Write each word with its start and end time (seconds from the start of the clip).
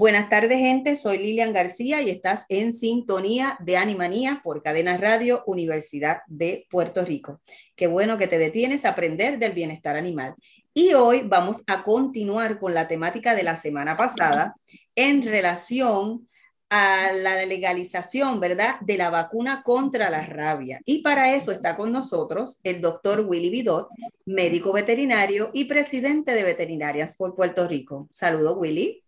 Buenas 0.00 0.30
tardes, 0.30 0.58
gente. 0.58 0.96
Soy 0.96 1.18
Lilian 1.18 1.52
García 1.52 2.00
y 2.00 2.08
estás 2.08 2.46
en 2.48 2.72
sintonía 2.72 3.58
de 3.60 3.76
Animanía 3.76 4.40
por 4.42 4.62
Cadena 4.62 4.96
Radio 4.96 5.44
Universidad 5.46 6.22
de 6.26 6.66
Puerto 6.70 7.04
Rico. 7.04 7.42
Qué 7.76 7.86
bueno 7.86 8.16
que 8.16 8.26
te 8.26 8.38
detienes 8.38 8.86
a 8.86 8.92
aprender 8.92 9.38
del 9.38 9.52
bienestar 9.52 9.96
animal. 9.96 10.36
Y 10.72 10.94
hoy 10.94 11.24
vamos 11.26 11.62
a 11.66 11.84
continuar 11.84 12.58
con 12.58 12.72
la 12.72 12.88
temática 12.88 13.34
de 13.34 13.42
la 13.42 13.56
semana 13.56 13.94
pasada 13.94 14.54
en 14.96 15.22
relación 15.22 16.26
a 16.70 17.12
la 17.12 17.44
legalización, 17.44 18.40
¿verdad?, 18.40 18.80
de 18.80 18.96
la 18.96 19.10
vacuna 19.10 19.62
contra 19.62 20.08
la 20.08 20.24
rabia. 20.24 20.80
Y 20.86 21.02
para 21.02 21.34
eso 21.36 21.52
está 21.52 21.76
con 21.76 21.92
nosotros 21.92 22.58
el 22.62 22.80
doctor 22.80 23.20
Willy 23.28 23.50
Vidot, 23.50 23.88
médico 24.24 24.72
veterinario 24.72 25.50
y 25.52 25.66
presidente 25.66 26.32
de 26.32 26.42
Veterinarias 26.42 27.16
por 27.16 27.34
Puerto 27.34 27.68
Rico. 27.68 28.08
Saludos, 28.12 28.56
Willy. 28.56 29.04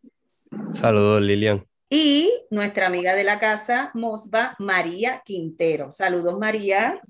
Saludos, 0.73 1.23
Lilian. 1.23 1.67
Y 1.89 2.31
nuestra 2.51 2.87
amiga 2.87 3.15
de 3.15 3.25
la 3.25 3.39
casa, 3.39 3.91
Mosba, 3.95 4.57
María 4.59 5.23
Quintero. 5.25 5.93
Saludos, 5.93 6.39
María. 6.39 7.01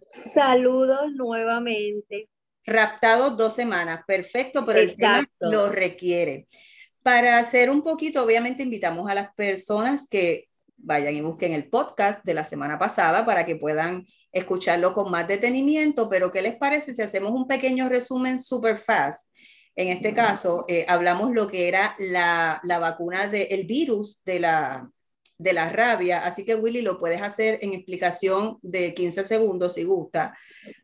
Saludos 0.00 1.12
nuevamente. 1.14 2.28
Raptado 2.66 3.30
dos 3.30 3.54
semanas, 3.54 4.02
perfecto, 4.06 4.64
pero 4.64 4.80
el 4.80 4.96
tema 4.96 5.24
lo 5.40 5.68
requiere. 5.68 6.46
Para 7.02 7.38
hacer 7.38 7.70
un 7.70 7.82
poquito, 7.82 8.22
obviamente 8.22 8.62
invitamos 8.62 9.08
a 9.08 9.14
las 9.14 9.34
personas 9.34 10.08
que 10.08 10.48
vayan 10.76 11.14
y 11.16 11.20
busquen 11.20 11.52
el 11.52 11.68
podcast 11.68 12.24
de 12.24 12.34
la 12.34 12.44
semana 12.44 12.78
pasada 12.78 13.24
para 13.24 13.46
que 13.46 13.56
puedan 13.56 14.06
escucharlo 14.32 14.94
con 14.94 15.10
más 15.10 15.28
detenimiento, 15.28 16.08
pero 16.08 16.30
¿qué 16.30 16.42
les 16.42 16.56
parece 16.56 16.94
si 16.94 17.02
hacemos 17.02 17.32
un 17.32 17.46
pequeño 17.46 17.88
resumen 17.88 18.38
super 18.38 18.76
fast 18.76 19.31
en 19.74 19.88
este 19.88 20.12
caso, 20.12 20.64
eh, 20.68 20.84
hablamos 20.88 21.32
lo 21.32 21.46
que 21.46 21.68
era 21.68 21.96
la, 21.98 22.60
vacuna 22.64 23.26
del 23.26 23.64
virus 23.64 24.22
de 24.24 24.40
la, 24.40 24.90
de 25.38 25.52
la 25.52 25.70
rabia. 25.70 26.24
Así 26.24 26.44
que, 26.44 26.54
Willy, 26.54 26.82
lo 26.82 26.98
puedes 26.98 27.22
hacer 27.22 27.58
en 27.62 27.72
explicación 27.72 28.58
de 28.62 28.92
15 28.92 29.24
segundos 29.24 29.74
si 29.74 29.84
gusta, 29.84 30.36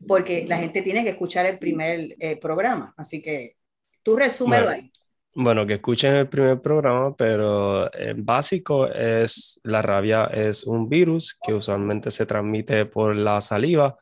porque 0.07 0.45
la 0.47 0.57
gente 0.57 0.81
tiene 0.81 1.03
que 1.03 1.11
escuchar 1.11 1.45
el 1.45 1.59
primer 1.59 2.15
eh, 2.19 2.37
programa. 2.37 2.93
Así 2.97 3.21
que 3.21 3.57
tú 4.01 4.15
resúmelo 4.15 4.65
bueno, 4.65 4.81
ahí. 4.81 4.91
Bueno, 5.35 5.67
que 5.67 5.75
escuchen 5.75 6.15
el 6.15 6.27
primer 6.27 6.59
programa, 6.59 7.15
pero 7.15 7.93
en 7.93 8.25
básico 8.25 8.87
es 8.87 9.59
la 9.63 9.83
rabia 9.83 10.25
es 10.25 10.63
un 10.63 10.89
virus 10.89 11.37
que 11.45 11.53
usualmente 11.53 12.09
se 12.09 12.25
transmite 12.25 12.85
por 12.85 13.15
la 13.15 13.39
saliva 13.39 13.95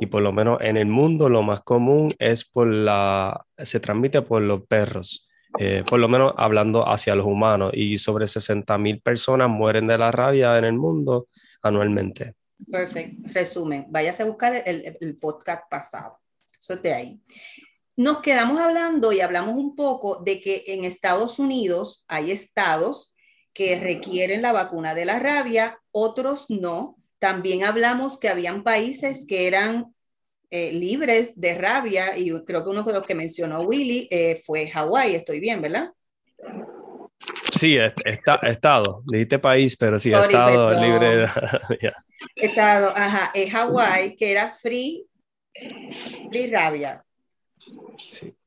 y 0.00 0.06
por 0.06 0.22
lo 0.22 0.32
menos 0.32 0.58
en 0.60 0.76
el 0.76 0.86
mundo 0.86 1.28
lo 1.28 1.42
más 1.42 1.60
común 1.62 2.12
es 2.18 2.44
por 2.44 2.66
la, 2.66 3.46
se 3.58 3.80
transmite 3.80 4.22
por 4.22 4.42
los 4.42 4.66
perros, 4.66 5.28
eh, 5.58 5.84
por 5.88 6.00
lo 6.00 6.08
menos 6.08 6.32
hablando 6.36 6.88
hacia 6.88 7.14
los 7.14 7.26
humanos 7.26 7.72
y 7.74 7.98
sobre 7.98 8.26
60 8.26 8.76
mil 8.78 9.00
personas 9.00 9.48
mueren 9.48 9.86
de 9.86 9.98
la 9.98 10.10
rabia 10.12 10.56
en 10.58 10.64
el 10.64 10.74
mundo 10.74 11.28
anualmente. 11.62 12.34
Perfecto, 12.70 13.28
resumen, 13.32 13.86
váyase 13.88 14.22
a 14.22 14.26
buscar 14.26 14.62
el, 14.66 14.96
el 14.98 15.16
podcast 15.16 15.64
pasado, 15.70 16.18
eso 16.58 16.74
es 16.74 16.82
de 16.82 16.92
ahí. 16.92 17.20
Nos 17.96 18.20
quedamos 18.20 18.60
hablando 18.60 19.12
y 19.12 19.20
hablamos 19.20 19.54
un 19.54 19.74
poco 19.74 20.22
de 20.22 20.40
que 20.40 20.64
en 20.66 20.84
Estados 20.84 21.38
Unidos 21.38 22.04
hay 22.08 22.30
estados 22.30 23.14
que 23.54 23.80
requieren 23.80 24.42
la 24.42 24.52
vacuna 24.52 24.94
de 24.94 25.06
la 25.06 25.18
rabia, 25.18 25.80
otros 25.90 26.50
no, 26.50 26.98
también 27.18 27.64
hablamos 27.64 28.18
que 28.18 28.28
habían 28.28 28.62
países 28.62 29.26
que 29.26 29.46
eran 29.46 29.94
eh, 30.50 30.72
libres 30.72 31.40
de 31.40 31.54
rabia 31.54 32.16
y 32.16 32.30
creo 32.44 32.62
que 32.62 32.70
uno 32.70 32.82
de 32.82 32.92
los 32.92 33.04
que 33.04 33.14
mencionó 33.14 33.62
Willy 33.62 34.08
eh, 34.10 34.40
fue 34.44 34.68
Hawái, 34.68 35.14
estoy 35.14 35.40
bien, 35.40 35.60
¿verdad? 35.60 35.90
Sí, 37.52 37.78
está, 38.04 38.36
estado, 38.42 39.02
dijiste 39.06 39.38
país, 39.38 39.76
pero 39.76 39.98
sí, 39.98 40.12
estado 40.12 40.70
libre 40.80 41.16
de 41.16 41.26
rabia. 41.26 41.96
Estado, 42.34 42.92
ajá, 42.94 43.30
es 43.34 43.50
Hawái, 43.50 44.16
que 44.16 44.30
era 44.30 44.50
free, 44.50 45.06
free 46.30 46.46
rabia. 46.48 47.02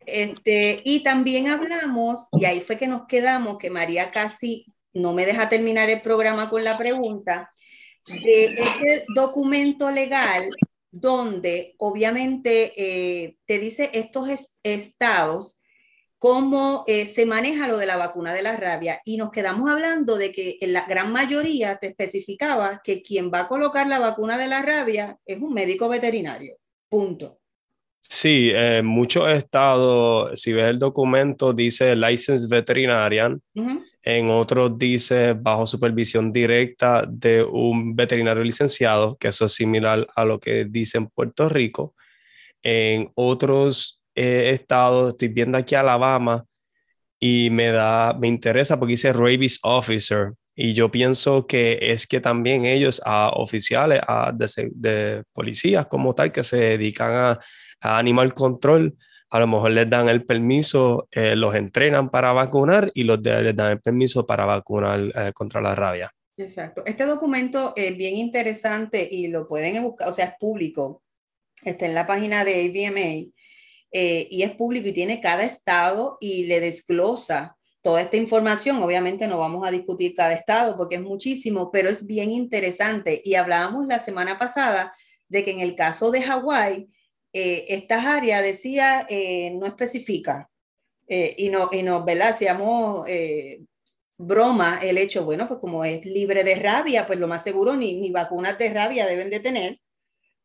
Este, 0.06 0.82
y 0.86 1.04
también 1.04 1.48
hablamos, 1.48 2.28
y 2.32 2.46
ahí 2.46 2.62
fue 2.62 2.78
que 2.78 2.88
nos 2.88 3.08
quedamos, 3.08 3.58
que 3.58 3.70
María 3.70 4.12
casi 4.12 4.66
no 4.94 5.14
me 5.14 5.26
deja 5.26 5.50
terminar 5.50 5.90
el 5.90 6.02
programa 6.02 6.50
con 6.50 6.64
la 6.64 6.78
pregunta, 6.78 7.52
de 8.10 8.46
este 8.46 9.06
documento 9.14 9.92
legal 9.92 10.50
donde 10.92 11.76
obviamente 11.78 12.74
eh, 12.76 13.36
te 13.46 13.60
dice 13.60 13.92
estos 13.94 14.28
estados 14.64 15.60
cómo 16.18 16.84
eh, 16.88 17.06
se 17.06 17.26
maneja 17.26 17.68
lo 17.68 17.78
de 17.78 17.86
la 17.86 17.96
vacuna 17.96 18.34
de 18.34 18.42
la 18.42 18.58
rabia 18.58 19.00
y 19.06 19.18
nos 19.18 19.32
quedamos 19.32 19.70
hablando 19.70 20.18
de 20.18 20.32
que 20.32 20.58
en 20.60 20.74
la 20.74 20.86
gran 20.86 21.12
mayoría 21.12 21.78
te 21.78 21.88
especificaba 21.88 22.82
que 22.84 23.02
quien 23.02 23.32
va 23.32 23.42
a 23.42 23.48
colocar 23.48 23.88
la 23.88 24.00
vacuna 24.00 24.38
de 24.38 24.48
la 24.48 24.62
rabia 24.62 25.18
es 25.26 25.40
un 25.40 25.54
médico 25.54 25.88
veterinario. 25.88 26.58
Punto. 26.90 27.40
Sí, 28.02 28.52
en 28.54 28.86
muchos 28.86 29.30
estados, 29.30 30.40
si 30.42 30.52
ves 30.52 30.66
el 30.66 30.80
documento, 30.80 31.54
dice 31.54 31.96
license 31.96 32.48
veterinarian, 32.50 33.42
en 34.04 34.30
otros 34.30 34.78
dice 34.78 35.34
bajo 35.34 35.68
supervisión 35.68 36.32
directa 36.32 37.06
de 37.08 37.44
un 37.44 37.96
veterinario 37.96 38.44
licenciado, 38.44 39.18
que 39.18 39.30
eso 39.30 39.46
es 39.46 39.54
similar 39.54 40.08
a 40.16 40.26
lo 40.26 40.40
que 40.40 40.66
dice 40.66 40.98
en 40.98 41.08
Puerto 41.08 41.50
Rico. 41.50 41.96
En 42.64 43.12
otros 43.16 44.02
eh, 44.16 44.52
estados, 44.54 45.12
estoy 45.12 45.30
viendo 45.30 45.58
aquí 45.58 45.76
Alabama 45.76 46.46
y 47.20 47.50
me 47.52 47.68
da, 47.68 48.14
me 48.14 48.28
interesa 48.28 48.80
porque 48.80 48.94
dice 48.94 49.14
rabies 49.14 49.60
officer. 49.64 50.34
Y 50.56 50.74
yo 50.74 50.92
pienso 50.92 51.48
que 51.48 51.80
es 51.82 52.06
que 52.08 52.20
también 52.20 52.66
ellos, 52.66 53.02
a 53.06 53.30
oficiales, 53.30 54.02
a 54.08 54.32
de, 54.34 54.70
de 54.74 55.24
policías 55.34 55.88
como 55.88 56.14
tal, 56.14 56.32
que 56.32 56.44
se 56.44 56.58
dedican 56.58 57.14
a 57.14 57.40
a 57.82 57.98
Animal 57.98 58.34
Control, 58.34 58.96
a 59.30 59.40
lo 59.40 59.48
mejor 59.48 59.72
les 59.72 59.90
dan 59.90 60.10
el 60.10 60.26
permiso, 60.26 61.08
eh, 61.12 61.36
los 61.36 61.54
entrenan 61.56 62.10
para 62.10 62.32
vacunar 62.34 62.92
y 62.94 63.04
los 63.04 63.22
les 63.22 63.56
dan 63.56 63.72
el 63.72 63.82
permiso 63.82 64.26
para 64.26 64.46
vacunar 64.46 65.00
eh, 65.16 65.32
contra 65.34 65.62
la 65.62 65.76
rabia. 65.76 66.12
Exacto. 66.36 66.84
Este 66.86 67.06
documento 67.06 67.74
es 67.76 67.96
bien 67.96 68.16
interesante 68.16 69.08
y 69.12 69.28
lo 69.28 69.48
pueden 69.48 69.84
buscar, 69.84 70.08
o 70.08 70.12
sea, 70.12 70.26
es 70.26 70.34
público. 70.40 71.04
Está 71.64 71.86
en 71.86 71.94
la 71.94 72.08
página 72.08 72.46
de 72.46 72.66
AVMA 72.66 73.32
eh, 73.92 74.28
y 74.32 74.44
es 74.44 74.52
público 74.52 74.88
y 74.88 74.94
tiene 74.94 75.20
cada 75.20 75.44
estado 75.44 76.18
y 76.22 76.46
le 76.46 76.60
desglosa 76.62 77.58
toda 77.82 78.02
esta 78.02 78.18
información. 78.18 78.82
Obviamente 78.82 79.28
no 79.28 79.38
vamos 79.38 79.68
a 79.68 79.72
discutir 79.72 80.14
cada 80.16 80.34
estado 80.34 80.78
porque 80.78 80.96
es 80.96 81.02
muchísimo, 81.02 81.72
pero 81.72 81.90
es 81.90 82.06
bien 82.06 82.32
interesante. 82.32 83.22
Y 83.24 83.36
hablábamos 83.36 83.86
la 83.88 84.00
semana 84.00 84.40
pasada 84.40 84.94
de 85.28 85.44
que 85.44 85.52
en 85.52 85.60
el 85.60 85.76
caso 85.76 86.10
de 86.10 86.22
Hawái, 86.22 86.90
eh, 87.32 87.66
estas 87.70 88.06
áreas 88.06 88.42
decía, 88.42 89.06
eh, 89.08 89.52
no 89.52 89.68
especifica, 89.68 90.50
eh, 91.08 91.36
y, 91.38 91.50
no, 91.50 91.70
y 91.72 91.84
nos, 91.84 92.04
¿verdad? 92.06 92.30
Hacíamos 92.30 93.08
broma 94.18 94.80
el 94.82 94.98
hecho, 94.98 95.24
bueno, 95.24 95.48
pues 95.48 95.60
como 95.60 95.86
es 95.86 96.04
libre 96.06 96.44
de 96.44 96.56
rabia, 96.56 97.08
pues 97.08 97.20
lo 97.20 97.28
más 97.28 97.44
seguro 97.44 97.76
ni, 97.76 97.96
ni 97.96 98.12
vacunas 98.12 98.58
de 98.58 98.74
rabia 98.74 99.08
deben 99.08 99.30
de 99.30 99.40
tener. 99.40 99.80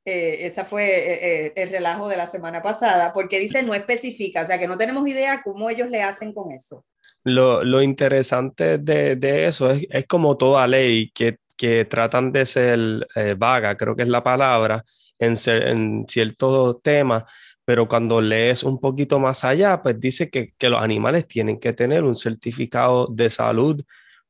esa 0.05 0.65
fue 0.65 1.53
el 1.57 1.71
relajo 1.71 2.09
de 2.09 2.17
la 2.17 2.27
semana 2.27 2.63
pasada, 2.63 3.13
porque 3.13 3.41
dice 3.41 3.63
no 3.63 3.75
especifica, 3.75 4.43
o 4.43 4.47
sea 4.47 4.59
que 4.59 4.69
no 4.69 4.77
tenemos 4.77 5.07
idea 5.09 5.43
cómo 5.43 5.71
ellos 5.71 5.89
le 5.91 6.03
hacen 6.03 6.33
con 6.33 6.53
eso. 6.53 6.85
Lo, 7.25 7.65
lo 7.65 7.83
interesante 7.83 8.79
de, 8.79 9.17
de, 9.17 9.47
eso 9.47 9.71
es, 9.71 9.87
es, 9.91 10.07
como 10.07 10.37
toda 10.37 10.67
ley 10.67 11.11
que, 11.11 11.39
que 11.57 11.87
tratan 11.87 12.33
de 12.33 12.47
ser 12.47 13.09
vaga, 13.37 13.77
creo 13.77 13.97
que 13.97 14.03
es 14.03 14.09
la 14.09 14.23
palabra, 14.23 14.85
en, 15.19 15.35
en 15.47 16.05
ciertos 16.09 16.83
temas, 16.83 17.25
pero 17.65 17.89
cuando 17.89 18.21
lees 18.21 18.63
un 18.63 18.79
poquito 18.79 19.19
más 19.19 19.45
allá, 19.45 19.81
pues 19.83 19.99
dice 19.99 20.31
que, 20.31 20.53
que, 20.59 20.69
los 20.69 20.83
animales 20.83 21.27
tienen 21.27 21.59
que 21.59 21.73
tener 21.73 22.05
un 22.05 22.17
certificado 22.17 23.07
de 23.11 23.31
salud 23.31 23.83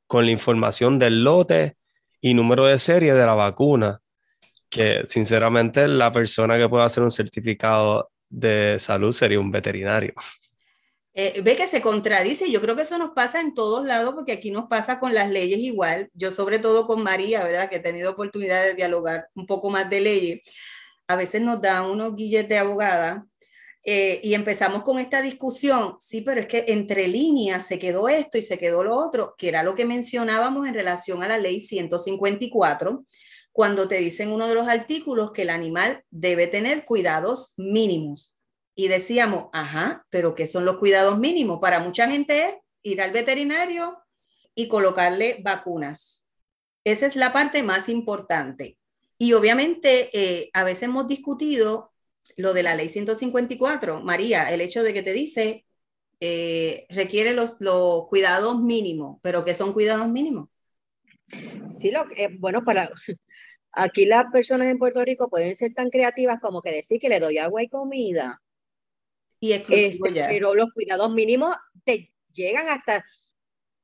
con 0.06 0.24
la 0.24 0.30
información 0.30 0.98
del 0.98 1.24
lote 1.24 1.76
y 2.20 2.34
número 2.34 2.66
de 2.66 2.78
serie 2.78 3.14
de 3.14 3.26
la 3.26 3.34
vacuna, 3.34 4.00
que 4.70 5.02
sinceramente 5.06 5.88
la 5.88 6.12
persona 6.12 6.56
que 6.58 6.68
puede 6.68 6.84
hacer 6.84 7.02
un 7.02 7.10
certificado 7.10 8.10
de 8.28 8.76
salud 8.78 9.12
sería 9.12 9.40
un 9.40 9.50
veterinario. 9.50 10.14
Eh, 11.16 11.40
ve 11.42 11.54
que 11.54 11.68
se 11.68 11.80
contradice, 11.80 12.50
yo 12.50 12.60
creo 12.60 12.74
que 12.74 12.82
eso 12.82 12.98
nos 12.98 13.10
pasa 13.10 13.40
en 13.40 13.54
todos 13.54 13.86
lados, 13.86 14.14
porque 14.14 14.32
aquí 14.32 14.50
nos 14.50 14.66
pasa 14.68 14.98
con 14.98 15.14
las 15.14 15.30
leyes 15.30 15.60
igual. 15.60 16.10
Yo 16.14 16.32
sobre 16.32 16.58
todo 16.58 16.86
con 16.86 17.02
María, 17.04 17.44
¿verdad? 17.44 17.70
Que 17.70 17.76
he 17.76 17.80
tenido 17.80 18.10
oportunidad 18.10 18.64
de 18.64 18.74
dialogar 18.74 19.28
un 19.34 19.46
poco 19.46 19.70
más 19.70 19.88
de 19.88 20.00
leyes. 20.00 20.40
A 21.06 21.16
veces 21.16 21.40
nos 21.42 21.60
dan 21.62 21.84
unos 21.86 22.16
guilletes 22.16 22.48
de 22.48 22.58
abogada 22.58 23.26
eh, 23.84 24.20
y 24.24 24.34
empezamos 24.34 24.82
con 24.82 24.98
esta 24.98 25.22
discusión, 25.22 25.96
sí, 26.00 26.22
pero 26.22 26.40
es 26.40 26.46
que 26.48 26.64
entre 26.68 27.06
líneas 27.06 27.66
se 27.66 27.78
quedó 27.78 28.08
esto 28.08 28.38
y 28.38 28.42
se 28.42 28.58
quedó 28.58 28.82
lo 28.82 28.96
otro, 28.96 29.34
que 29.38 29.48
era 29.48 29.62
lo 29.62 29.74
que 29.74 29.84
mencionábamos 29.84 30.66
en 30.66 30.74
relación 30.74 31.22
a 31.22 31.28
la 31.28 31.38
ley 31.38 31.60
154, 31.60 33.04
cuando 33.52 33.86
te 33.86 33.96
dicen 33.98 34.32
uno 34.32 34.48
de 34.48 34.54
los 34.54 34.68
artículos 34.68 35.32
que 35.32 35.42
el 35.42 35.50
animal 35.50 36.02
debe 36.10 36.46
tener 36.46 36.84
cuidados 36.84 37.52
mínimos 37.58 38.33
y 38.74 38.88
decíamos, 38.88 39.46
ajá, 39.52 40.06
pero 40.10 40.34
¿qué 40.34 40.46
son 40.46 40.64
los 40.64 40.78
cuidados 40.78 41.18
mínimos? 41.18 41.60
Para 41.60 41.80
mucha 41.80 42.08
gente 42.08 42.48
es 42.48 42.54
ir 42.82 43.00
al 43.00 43.12
veterinario 43.12 43.98
y 44.54 44.68
colocarle 44.68 45.40
vacunas. 45.42 46.28
Esa 46.84 47.06
es 47.06 47.16
la 47.16 47.32
parte 47.32 47.62
más 47.62 47.88
importante. 47.88 48.78
Y 49.18 49.32
obviamente 49.32 50.10
eh, 50.12 50.50
a 50.52 50.64
veces 50.64 50.84
hemos 50.84 51.06
discutido 51.08 51.92
lo 52.36 52.52
de 52.52 52.62
la 52.62 52.74
ley 52.74 52.88
154, 52.88 54.00
María, 54.00 54.52
el 54.52 54.60
hecho 54.60 54.82
de 54.82 54.92
que 54.92 55.02
te 55.02 55.12
dice 55.12 55.64
eh, 56.20 56.86
requiere 56.90 57.32
los, 57.32 57.56
los, 57.60 58.06
cuidados 58.08 58.60
mínimos, 58.60 59.18
pero 59.22 59.44
¿qué 59.44 59.54
son 59.54 59.72
cuidados 59.72 60.08
mínimos? 60.08 60.48
Sí, 61.70 61.90
lo, 61.90 62.06
eh, 62.16 62.34
bueno, 62.38 62.64
para 62.64 62.90
aquí 63.72 64.06
las 64.06 64.26
personas 64.32 64.68
en 64.68 64.78
Puerto 64.78 65.04
Rico 65.04 65.28
pueden 65.28 65.54
ser 65.54 65.74
tan 65.74 65.90
creativas 65.90 66.40
como 66.40 66.62
que 66.62 66.70
decir 66.70 67.00
que 67.00 67.08
le 67.08 67.20
doy 67.20 67.38
agua 67.38 67.62
y 67.62 67.68
comida, 67.68 68.40
este, 69.52 70.00
pero 70.28 70.54
los 70.54 70.72
cuidados 70.72 71.12
mínimos 71.12 71.54
te 71.84 72.12
llegan 72.32 72.68
hasta 72.68 73.04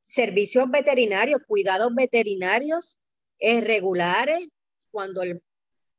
servicios 0.05 0.71
veterinarios, 0.71 1.41
cuidados 1.47 1.95
veterinarios 1.95 2.99
eh, 3.39 3.61
regulares, 3.61 4.49
cuando 4.91 5.23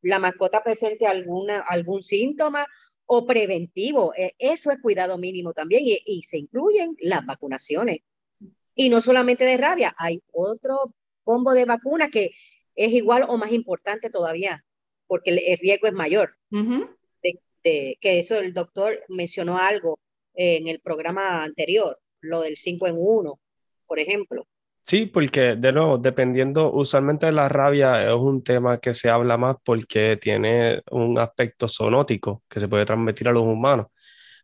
la 0.01 0.19
mascota 0.19 0.63
presente 0.63 1.07
alguna, 1.07 1.61
algún 1.61 2.03
síntoma 2.03 2.67
o 3.05 3.25
preventivo. 3.25 4.13
Eh, 4.17 4.33
eso 4.37 4.71
es 4.71 4.79
cuidado 4.81 5.17
mínimo 5.17 5.53
también 5.53 5.83
y, 5.85 5.97
y 6.05 6.23
se 6.23 6.37
incluyen 6.37 6.95
las 6.99 7.25
vacunaciones. 7.25 7.99
Y 8.75 8.89
no 8.89 9.01
solamente 9.01 9.43
de 9.43 9.57
rabia, 9.57 9.93
hay 9.97 10.21
otro 10.31 10.93
combo 11.23 11.53
de 11.53 11.65
vacunas 11.65 12.09
que 12.09 12.31
es 12.75 12.93
igual 12.93 13.25
o 13.27 13.37
más 13.37 13.51
importante 13.51 14.09
todavía, 14.09 14.65
porque 15.07 15.31
el, 15.31 15.59
riesgo 15.59 15.87
es 15.87 15.93
mayor 15.93 16.35
que 17.63 18.19
eso 18.19 18.37
el 18.37 18.53
doctor 18.53 19.03
mencionó 19.09 19.57
algo 19.57 19.99
en 20.33 20.67
el 20.67 20.79
programa 20.79 21.43
anterior, 21.43 21.99
lo 22.21 22.41
del 22.41 22.57
5 22.57 22.87
en 22.87 22.95
1, 22.97 23.39
por 23.85 23.99
ejemplo. 23.99 24.47
Sí, 24.83 25.05
porque 25.05 25.55
de 25.55 25.71
nuevo, 25.71 25.97
dependiendo, 25.97 26.71
usualmente 26.71 27.31
la 27.31 27.47
rabia 27.47 28.03
es 28.09 28.15
un 28.15 28.43
tema 28.43 28.79
que 28.79 28.93
se 28.93 29.09
habla 29.09 29.37
más 29.37 29.55
porque 29.63 30.17
tiene 30.17 30.81
un 30.91 31.17
aspecto 31.19 31.67
zoonótico 31.67 32.43
que 32.49 32.59
se 32.59 32.67
puede 32.67 32.85
transmitir 32.85 33.29
a 33.29 33.31
los 33.31 33.43
humanos. 33.43 33.87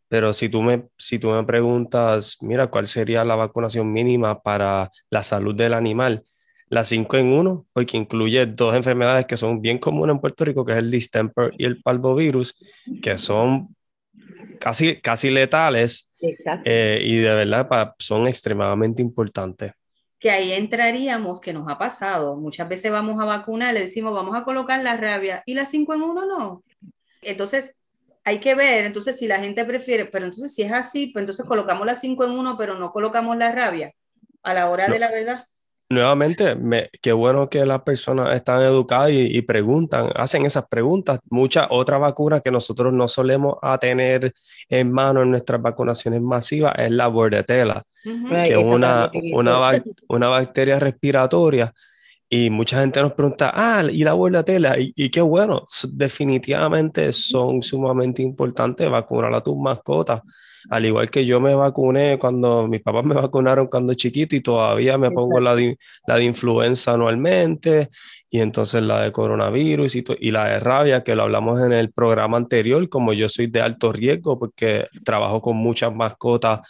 Pero 0.08 0.34
si 0.34 0.50
tú 0.50 0.62
me, 0.62 0.88
si 0.98 1.20
tú 1.20 1.30
me 1.30 1.44
preguntas, 1.44 2.38
mira, 2.42 2.68
¿cuál 2.68 2.88
sería 2.88 3.26
la 3.26 3.36
vacunación 3.36 3.92
mínima 3.92 4.42
para 4.42 4.90
la 5.10 5.24
salud 5.24 5.56
del 5.56 5.74
animal? 5.74 6.24
La 6.70 6.84
5 6.84 7.18
en 7.18 7.28
1, 7.28 7.66
porque 7.74 7.98
incluye 7.98 8.46
dos 8.46 8.76
enfermedades 8.76 9.26
que 9.26 9.38
son 9.38 9.62
bien 9.62 9.78
comunes 9.78 10.16
en 10.16 10.22
Puerto 10.22 10.44
Rico, 10.44 10.66
que 10.66 10.74
es 10.74 10.78
el 10.80 10.92
distemper 10.92 11.54
y 11.58 11.66
el 11.66 11.82
parvovirus, 11.82 12.56
que 13.02 13.18
son 13.18 13.76
casi, 14.60 15.00
casi 15.00 15.30
letales 15.30 16.12
eh, 16.66 17.02
y 17.04 17.18
de 17.18 17.34
verdad 17.34 17.96
son 18.00 18.28
extremadamente 18.28 19.02
importantes. 19.02 19.72
Que 20.20 20.32
ahí 20.32 20.52
entraríamos, 20.52 21.40
que 21.40 21.54
nos 21.54 21.70
ha 21.70 21.78
pasado, 21.78 22.38
muchas 22.38 22.68
veces 22.68 22.92
vamos 22.92 23.22
a 23.22 23.26
vacunar, 23.26 23.74
le 23.74 23.82
decimos, 23.82 24.14
vamos 24.14 24.36
a 24.36 24.44
colocar 24.44 24.82
la 24.84 24.98
rabia 24.98 25.44
y 25.46 25.54
la 25.54 25.66
5 25.66 25.94
en 25.94 26.02
1 26.02 26.26
no. 26.26 26.64
Entonces, 27.22 27.80
hay 28.24 28.40
que 28.40 28.56
ver, 28.56 28.84
entonces 28.84 29.18
si 29.18 29.28
la 29.28 29.40
gente 29.40 29.64
prefiere, 29.64 30.06
pero 30.06 30.26
entonces 30.26 30.54
si 30.54 30.64
es 30.64 30.72
así, 30.72 31.08
pues 31.08 31.22
entonces 31.22 31.46
colocamos 31.46 31.86
la 31.86 31.96
5 31.96 32.26
en 32.26 32.32
1, 32.32 32.58
pero 32.58 32.78
no 32.78 32.92
colocamos 32.92 33.38
la 33.38 33.54
rabia 33.54 33.94
a 34.44 34.54
la 34.54 34.70
hora 34.70 34.88
de 34.90 35.00
la 35.00 35.10
verdad 35.10 35.46
nuevamente, 35.90 36.56
me, 36.56 36.90
qué 37.02 37.14
bueno 37.14 37.50
que 37.50 37.66
las 37.66 37.82
personas 37.82 38.36
están 38.36 38.62
educadas 38.62 39.12
y, 39.12 39.42
preguntan, 39.42 40.10
hacen 40.16 40.46
esas 40.46 40.68
preguntas. 40.68 41.20
Muchas 41.30 41.68
otras 41.70 42.00
vacunas 42.00 42.42
que 42.42 42.52
nosotros 42.52 42.94
no 42.94 43.08
solemos 43.08 43.56
a 43.62 43.78
tener 43.78 44.34
en 44.70 44.92
mano 44.92 45.22
en 45.22 45.32
nuestras 45.32 45.62
vacunaciones 45.62 46.22
masivas 46.22 46.74
es 46.78 46.92
la 46.92 47.08
bordetela, 47.08 47.84
que 48.04 48.60
es 48.60 48.68
una, 48.68 49.10
una, 49.34 49.72
una, 50.10 50.28
bacteria 50.28 50.80
respiratoria. 50.80 51.74
Y 52.30 52.50
mucha 52.50 52.82
gente 52.82 53.00
nos 53.00 53.14
pregunta, 53.14 53.54
ah, 53.56 53.84
¿y 53.90 54.04
la 54.04 54.12
bordetela? 54.12 54.78
Y, 54.78 54.92
y 54.96 55.10
qué 55.10 55.22
bueno, 55.22 55.66
definitivamente 55.90 57.14
son 57.14 57.62
sumamente 57.62 58.22
importantes 58.22 58.90
vacunar 58.90 59.34
a 59.34 59.42
tus 59.42 59.56
mascotas 59.56 60.22
al 60.70 60.86
igual 60.86 61.10
que 61.10 61.26
yo 61.26 61.40
me 61.40 61.56
vacuné 61.56 62.18
cuando 62.20 62.68
mis 62.68 62.82
papás 62.82 63.06
me 63.06 63.16
vacunaron 63.16 63.68
cuando 63.68 63.94
chiquito 63.94 64.36
y 64.36 64.42
todavía 64.42 64.98
me 64.98 65.12
pongo 65.12 65.40
la 65.40 65.56
de, 65.56 65.78
la 66.08 66.16
de 66.16 66.24
influenza 66.24 66.94
anualmente 66.94 67.90
y 68.30 68.40
entonces 68.40 68.84
la 68.84 69.02
de 69.02 69.12
coronavirus 69.12 69.96
y, 69.96 70.04
y, 70.20 70.32
la 70.32 70.46
de 70.50 70.60
rabia, 70.60 71.04
que 71.04 71.16
lo 71.16 71.24
hablamos 71.24 71.62
en 71.62 71.72
el 71.72 71.92
programa 71.92 72.38
anterior, 72.38 72.88
como 72.90 73.14
yo 73.14 73.30
soy 73.30 73.48
de 73.48 73.62
alto 73.62 73.94
riesgo 73.94 74.38
porque 74.38 74.88
trabajo 75.04 75.42
con 75.42 75.58
muchas 75.58 75.94
mascotas 75.96 76.62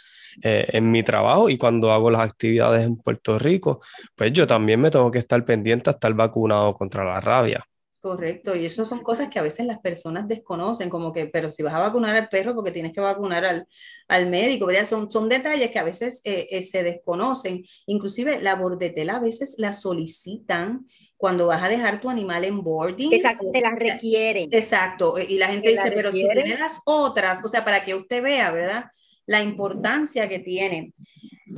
eh, 0.44 0.68
en 0.74 0.92
mi 0.92 1.02
trabajo 1.02 1.50
y 1.50 1.58
cuando 1.58 1.92
hago 1.92 2.12
las 2.12 2.22
actividades 2.22 2.86
en 2.86 2.98
Puerto 2.98 3.40
Rico, 3.40 3.82
pues 4.16 4.32
yo 4.34 4.46
también 4.46 4.80
me 4.80 4.92
tengo 4.92 5.10
que 5.10 5.18
estar 5.20 5.44
pendiente 5.44 5.90
a 5.90 5.94
estar 5.94 6.14
vacunado 6.14 6.76
contra 6.76 7.04
la 7.04 7.20
rabia. 7.20 7.64
Correcto, 8.00 8.56
y 8.56 8.66
eso 8.66 8.86
son 8.86 9.00
cosas 9.00 9.28
que 9.30 9.40
a 9.40 9.42
veces 9.42 9.66
las 9.66 9.80
personas 9.80 10.28
desconocen, 10.28 10.88
como 10.88 11.12
que, 11.12 11.26
pero 11.26 11.52
si 11.52 11.64
vas 11.64 11.74
a 11.74 11.80
vacunar 11.80 12.16
al 12.16 12.30
perro 12.30 12.54
porque 12.54 12.72
tienes 12.72 12.94
que 12.94 13.02
vacunar 13.02 13.44
al, 13.44 13.68
al 14.08 14.30
médico, 14.30 14.68
¿verdad? 14.68 14.86
Son, 14.86 15.10
son 15.10 15.28
detalles 15.28 15.72
que 15.72 15.80
a 15.80 15.84
veces 15.84 16.22
eh, 16.24 16.48
eh, 16.52 16.62
se 16.62 16.84
desconocen. 16.84 17.66
Inclusive 17.88 18.40
la 18.40 18.56
bordetela 18.56 19.16
a 19.16 19.20
veces 19.20 19.56
la 19.58 19.74
solicitan 19.74 20.86
cuando 21.18 21.48
vas 21.48 21.64
a 21.64 21.70
dejar 21.70 22.00
tu 22.00 22.10
animal 22.12 22.44
en 22.46 22.62
boarding. 22.62 23.12
Exacto, 23.12 23.50
te 23.52 23.62
la 23.62 23.72
requieren. 23.72 24.48
Exacto, 24.52 25.16
y 25.20 25.40
la 25.40 25.48
gente 25.48 25.72
dice, 25.72 25.92
pero 25.92 26.12
si 26.12 26.28
tiene 26.28 26.58
las 26.58 26.82
otras, 26.86 27.44
o 27.44 27.50
sea, 27.50 27.66
para 27.66 27.84
que 27.84 27.96
usted 27.96 28.22
vea, 28.22 28.52
¿verdad? 28.52 28.86
La 29.26 29.42
importancia 29.42 30.30
que 30.30 30.38
tiene. 30.38 30.94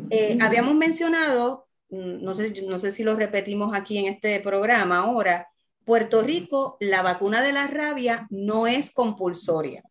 Eh, 0.10 0.38
habíamos 0.40 0.74
mencionado, 0.74 1.68
mm, 1.90 2.24
no 2.24 2.34
sé, 2.34 2.62
no 2.62 2.80
sé 2.80 2.92
si 2.92 3.04
lo 3.04 3.18
repetimos 3.18 3.76
aquí 3.76 3.98
en 3.98 4.06
este 4.06 4.40
programa 4.40 5.00
ahora, 5.00 5.50
Puerto 5.90 6.22
Rico, 6.22 6.78
la 6.80 7.02
vacuna 7.02 7.42
de 7.42 7.52
la 7.52 7.66
rabia 7.66 8.28
no 8.30 8.68
es 8.68 8.92
compulsoria. 8.92 9.82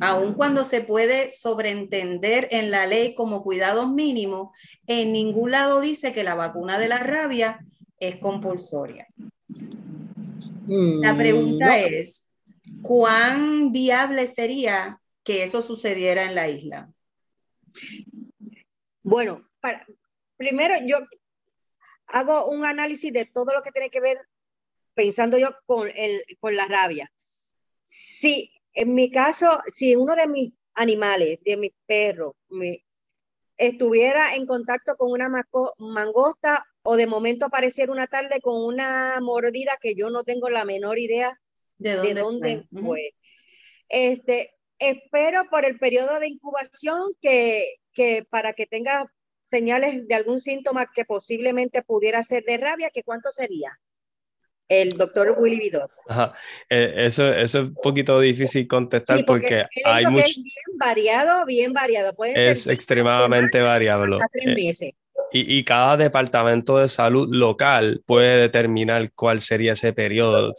Aun 0.00 0.34
cuando 0.34 0.62
se 0.62 0.80
puede 0.80 1.32
sobreentender 1.32 2.46
en 2.52 2.70
la 2.70 2.86
ley 2.86 3.16
como 3.16 3.42
cuidados 3.42 3.90
mínimos, 3.90 4.56
en 4.86 5.10
ningún 5.10 5.50
lado 5.50 5.80
dice 5.80 6.12
que 6.12 6.22
la 6.22 6.36
vacuna 6.36 6.78
de 6.78 6.86
la 6.86 6.98
rabia 6.98 7.58
es 7.98 8.14
compulsoria. 8.18 9.08
La 10.68 11.16
pregunta 11.16 11.66
mm, 11.66 11.94
es, 11.94 12.32
¿cuán 12.80 13.72
viable 13.72 14.28
sería 14.28 15.00
que 15.24 15.42
eso 15.42 15.62
sucediera 15.62 16.26
en 16.26 16.36
la 16.36 16.48
isla? 16.48 16.92
Bueno, 19.02 19.48
primero 20.36 20.74
yo 20.86 20.98
hago 22.06 22.46
un 22.46 22.64
análisis 22.64 23.12
de 23.12 23.24
todo 23.24 23.52
lo 23.52 23.64
que 23.64 23.72
tiene 23.72 23.90
que 23.90 24.00
ver 24.00 24.29
pensando 25.00 25.38
yo 25.38 25.48
con, 25.64 25.90
el, 25.96 26.22
con 26.40 26.54
la 26.54 26.66
rabia. 26.66 27.10
Si 27.84 28.52
en 28.74 28.94
mi 28.94 29.10
caso, 29.10 29.62
si 29.66 29.96
uno 29.96 30.14
de 30.14 30.26
mis 30.26 30.52
animales, 30.74 31.38
de 31.42 31.56
mis 31.56 31.72
perros, 31.86 32.34
estuviera 33.56 34.34
en 34.34 34.44
contacto 34.44 34.96
con 34.98 35.10
una 35.10 35.30
mangosta 35.78 36.66
o 36.82 36.96
de 36.96 37.06
momento 37.06 37.46
apareciera 37.46 37.90
una 37.90 38.08
tarde 38.08 38.42
con 38.42 38.62
una 38.62 39.18
mordida 39.22 39.78
que 39.80 39.94
yo 39.94 40.10
no 40.10 40.22
tengo 40.22 40.50
la 40.50 40.66
menor 40.66 40.98
idea 40.98 41.40
de 41.78 42.12
dónde, 42.12 42.66
fue. 42.70 43.14
Este, 43.88 44.54
espero 44.78 45.48
por 45.48 45.64
el 45.64 45.78
periodo 45.78 46.20
de 46.20 46.28
incubación 46.28 47.14
que, 47.22 47.76
que 47.94 48.26
para 48.28 48.52
que 48.52 48.66
tenga 48.66 49.10
señales 49.46 50.06
de 50.06 50.14
algún 50.14 50.40
síntoma 50.40 50.90
que 50.94 51.06
posiblemente 51.06 51.82
pudiera 51.82 52.22
ser 52.22 52.44
de 52.44 52.58
rabia, 52.58 52.90
que 52.90 53.02
cuánto 53.02 53.30
sería 53.32 53.80
el 54.70 54.90
doctor 54.90 55.34
Willy 55.36 55.58
Vidor. 55.58 55.90
Ajá. 56.08 56.32
Eh, 56.70 56.94
eso, 56.96 57.28
eso, 57.28 57.58
es 57.58 57.64
un 57.66 57.74
poquito 57.74 58.18
difícil 58.20 58.66
contestar 58.66 59.24
porque, 59.26 59.66
hay 59.84 60.06
mucho... 60.06 60.26
Es 60.26 60.36
bien 60.36 60.78
variado, 60.78 61.44
bien 61.44 61.72
variado. 61.72 62.14
es 62.24 62.66
extremadamente 62.68 63.60
variable. 63.60 64.18
tres 64.32 64.46
eh, 64.46 64.54
meses. 64.54 64.90
Y, 65.32 65.62
cada 65.62 65.96
departamento 65.96 66.78
de 66.78 66.88
salud 66.88 67.28
local 67.30 68.02
puede 68.04 68.40
determinar 68.40 69.12
cuál 69.12 69.38
sería 69.38 69.74
ese 69.74 69.92
periodo. 69.92 70.52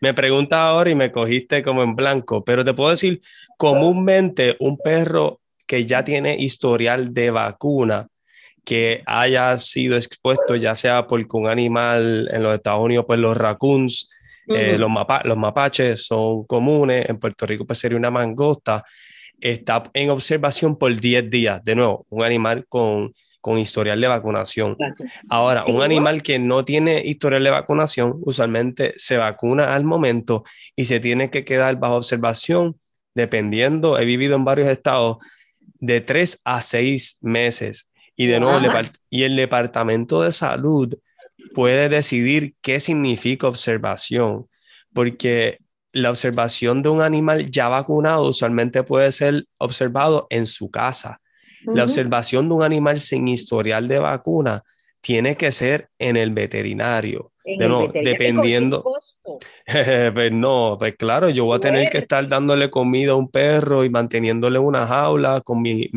me, 0.00 0.12
pregunta 0.12 0.68
ahora 0.68 0.90
y 0.90 0.94
me 0.94 1.10
cogiste 1.10 1.62
como 1.62 1.82
en 1.82 1.94
blanco, 1.96 2.44
pero 2.44 2.62
te 2.62 2.74
puedo 2.74 2.90
decir, 2.90 3.22
comúnmente 3.56 4.56
un 4.60 4.76
perro 4.76 5.40
que 5.66 5.86
ya 5.86 6.04
tiene 6.04 6.36
historial 6.36 7.14
de 7.14 7.30
vacuna, 7.30 8.08
que 8.66 9.02
haya 9.06 9.56
sido 9.58 9.96
expuesto 9.96 10.56
ya 10.56 10.74
sea 10.74 11.06
porque 11.06 11.36
un 11.36 11.46
animal 11.46 12.28
en 12.32 12.42
los 12.42 12.54
Estados 12.54 12.82
Unidos, 12.84 13.04
pues 13.06 13.20
los 13.20 13.36
raccoons, 13.36 14.10
eh, 14.48 14.76
los, 14.76 14.90
los 15.24 15.36
mapaches 15.36 16.04
son 16.04 16.44
comunes, 16.44 17.08
en 17.08 17.18
Puerto 17.18 17.46
Rico 17.46 17.64
pues 17.64 17.78
sería 17.78 17.96
una 17.96 18.10
mangosta, 18.10 18.84
está 19.40 19.84
en 19.94 20.10
observación 20.10 20.76
por 20.76 20.94
10 20.94 21.30
días. 21.30 21.64
De 21.64 21.74
nuevo, 21.76 22.04
un 22.10 22.24
animal 22.24 22.66
con 22.68 23.12
con 23.46 23.60
historial 23.60 24.00
de 24.00 24.08
vacunación. 24.08 24.76
Ahora, 25.28 25.62
un 25.66 25.80
animal 25.80 26.20
que 26.24 26.36
no 26.36 26.64
tiene 26.64 27.00
historial 27.06 27.44
de 27.44 27.50
vacunación 27.50 28.18
usualmente 28.22 28.94
se 28.96 29.18
vacuna 29.18 29.72
al 29.72 29.84
momento 29.84 30.42
y 30.74 30.86
se 30.86 30.98
tiene 30.98 31.30
que 31.30 31.44
quedar 31.44 31.76
bajo 31.76 31.94
observación 31.94 32.74
dependiendo, 33.14 34.00
he 34.00 34.04
vivido 34.04 34.34
en 34.34 34.44
varios 34.44 34.66
estados, 34.66 35.18
de 35.78 36.00
tres 36.00 36.40
a 36.44 36.60
seis 36.60 37.18
meses. 37.20 37.88
Y 38.16 38.26
de 38.26 38.40
nuevo, 38.40 38.58
y 39.10 39.22
el 39.24 39.36
Departamento 39.36 40.22
de 40.22 40.32
Salud 40.32 40.94
puede 41.54 41.88
decidir 41.88 42.54
qué 42.62 42.80
significa 42.80 43.46
observación, 43.46 44.48
porque 44.92 45.58
la 45.92 46.10
observación 46.10 46.82
de 46.82 46.88
un 46.88 47.02
animal 47.02 47.50
ya 47.50 47.68
vacunado 47.68 48.22
usualmente 48.28 48.82
puede 48.82 49.12
ser 49.12 49.46
observado 49.58 50.26
en 50.30 50.46
su 50.46 50.70
casa. 50.70 51.20
La 51.64 51.84
observación 51.84 52.48
de 52.48 52.54
un 52.54 52.62
animal 52.62 53.00
sin 53.00 53.28
historial 53.28 53.88
de 53.88 53.98
vacuna 53.98 54.62
tiene 55.00 55.36
que 55.36 55.52
ser 55.52 55.88
en 55.98 56.16
el 56.16 56.30
veterinario. 56.30 57.32
No, 57.58 57.86
dependiendo. 57.88 58.82
pues 60.14 60.32
no, 60.32 60.76
pues 60.78 60.96
claro, 60.96 61.30
yo 61.30 61.44
voy 61.44 61.56
a 61.56 61.60
tener 61.60 61.88
que 61.90 61.98
estar 61.98 62.26
dándole 62.26 62.70
comida 62.70 63.12
a 63.12 63.14
un 63.14 63.30
perro 63.30 63.84
y 63.84 63.90
manteniéndole 63.90 64.58
una 64.58 64.86
jaula 64.86 65.40
con 65.40 65.62
mi, 65.62 65.88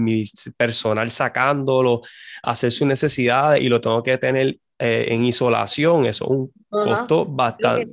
personal 0.58 1.10
sacándolo, 1.10 2.01
hacer 2.44 2.72
sus 2.72 2.88
necesidades 2.88 3.62
y 3.62 3.70
lo 3.70 3.82
tengo 3.82 4.03
que 4.03 4.18
tener 4.18 4.60
eh, 4.77 5.08
en 5.10 5.25
isolación. 5.25 6.06
Eso 6.06 6.25
es 6.25 6.32
un 6.32 6.51
costo 6.70 7.25
bastante, 7.25 7.86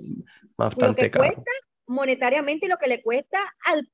bastante 0.56 1.10
caro. 1.10 1.32
Cuesta 1.32 1.50
monetariamente 1.86 2.68
lo 2.68 2.76
que 2.76 2.88
le 2.88 3.02
cuesta 3.02 3.38
al 3.64 3.88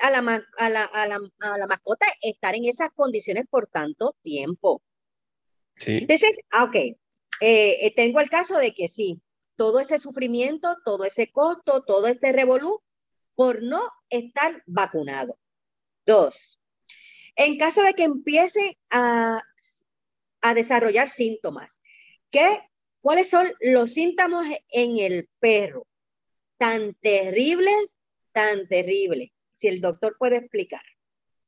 a 0.00 0.10
la, 0.10 0.18
a 0.58 0.70
la, 0.70 0.84
a 0.84 1.06
la, 1.08 1.18
a 1.40 1.58
la 1.58 1.66
mascota 1.66 2.06
estar 2.22 2.54
en 2.54 2.66
esas 2.66 2.90
condiciones 2.94 3.46
por 3.50 3.66
tanto 3.66 4.14
tiempo. 4.22 4.80
Sí. 5.76 5.98
Entonces, 5.98 6.38
ah, 6.50 6.64
ok, 6.64 6.76
eh, 7.40 7.86
eh, 7.86 7.94
tengo 7.94 8.20
el 8.20 8.30
caso 8.30 8.58
de 8.58 8.74
que 8.74 8.88
sí, 8.88 9.20
todo 9.56 9.80
ese 9.80 9.98
sufrimiento, 9.98 10.76
todo 10.84 11.04
ese 11.04 11.30
costo, 11.30 11.82
todo 11.84 12.06
este 12.06 12.32
revolú 12.32 12.82
por 13.34 13.62
no 13.62 13.82
estar 14.10 14.62
vacunado. 14.66 15.38
Dos, 16.06 16.60
en 17.36 17.58
caso 17.58 17.82
de 17.82 17.94
que 17.94 18.04
empiece 18.04 18.78
a, 18.90 19.42
a 20.40 20.54
desarrollar 20.54 21.08
síntomas, 21.08 21.80
¿qué, 22.30 22.62
¿cuáles 23.00 23.28
son 23.28 23.52
los 23.60 23.92
síntomas 23.92 24.46
en 24.68 24.98
el 24.98 25.28
perro? 25.38 25.86
Tan 26.56 26.94
terribles, 26.94 27.98
tan 28.32 28.66
terribles 28.66 29.30
si 29.54 29.68
el 29.68 29.80
doctor 29.80 30.16
puede 30.18 30.36
explicar. 30.36 30.82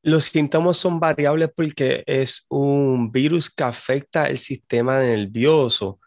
Los 0.03 0.25
síntomas 0.25 0.79
son 0.79 0.99
variables 0.99 1.51
porque 1.55 2.03
es 2.07 2.47
un 2.49 3.13
virus 3.13 3.51
que 3.51 3.65
afecta 3.65 4.27
el 4.27 4.39
sistema 4.39 5.01
nervioso. 5.01 5.99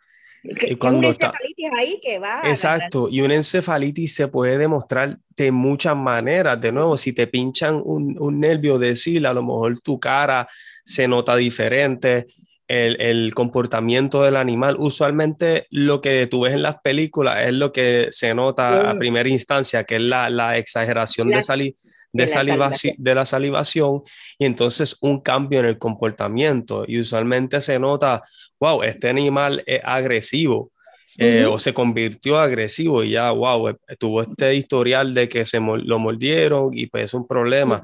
y 0.43 0.75
cuando 0.75 0.99
una 0.99 1.07
encefalitis 1.09 1.69
ahí 1.77 1.99
que 2.01 2.19
va. 2.19 2.41
Exacto, 2.43 3.07
y 3.09 3.21
una 3.21 3.35
encefalitis 3.35 4.15
se 4.15 4.27
puede 4.27 4.57
demostrar 4.57 5.19
de 5.29 5.51
muchas 5.51 5.95
maneras. 5.95 6.59
De 6.59 6.71
nuevo, 6.71 6.97
si 6.97 7.13
te 7.13 7.27
pinchan 7.27 7.81
un, 7.83 8.17
un 8.19 8.39
nervio 8.39 8.79
de 8.79 8.95
sila, 8.95 9.29
a 9.29 9.33
lo 9.33 9.43
mejor 9.43 9.79
tu 9.79 9.99
cara 9.99 10.47
se 10.83 11.07
nota 11.07 11.35
diferente. 11.35 12.25
El, 12.65 12.99
el, 13.01 13.33
comportamiento 13.35 14.23
del 14.23 14.37
animal. 14.37 14.77
Usualmente 14.79 15.67
lo 15.69 15.99
que 15.99 16.27
tú 16.27 16.41
ves 16.41 16.53
en 16.53 16.63
las 16.63 16.77
películas 16.81 17.45
es 17.45 17.53
lo 17.53 17.73
que 17.73 18.07
se 18.09 18.33
nota 18.33 18.89
a 18.89 18.97
primera 18.97 19.27
instancia, 19.27 19.83
que 19.83 19.97
es 19.97 20.01
la, 20.01 20.29
la 20.29 20.57
exageración 20.57 21.27
de 21.27 21.41
salir 21.43 21.75
de, 22.13 22.27
salivación. 22.27 22.95
de 22.97 23.15
la 23.15 23.25
salivación 23.25 24.03
y 24.37 24.45
entonces 24.45 24.95
un 25.01 25.19
cambio 25.19 25.59
en 25.59 25.65
el 25.65 25.77
comportamiento. 25.77 26.85
Y 26.87 26.99
usualmente 26.99 27.59
se 27.59 27.79
nota, 27.79 28.23
wow, 28.59 28.83
este 28.83 29.09
animal 29.09 29.63
es 29.65 29.81
agresivo. 29.83 30.71
Eh, 31.15 31.45
o 31.45 31.59
se 31.59 31.75
convirtió 31.75 32.39
agresivo 32.39 33.03
y 33.03 33.11
ya, 33.11 33.29
wow, 33.29 33.69
eh, 33.69 33.75
tuvo 33.99 34.23
este 34.23 34.55
historial 34.55 35.13
de 35.13 35.29
que 35.29 35.45
se 35.45 35.59
lo 35.59 35.99
mordieron 35.99 36.71
y 36.73 36.87
pues 36.87 37.03
es 37.03 37.13
un 37.13 37.27
problema. 37.27 37.83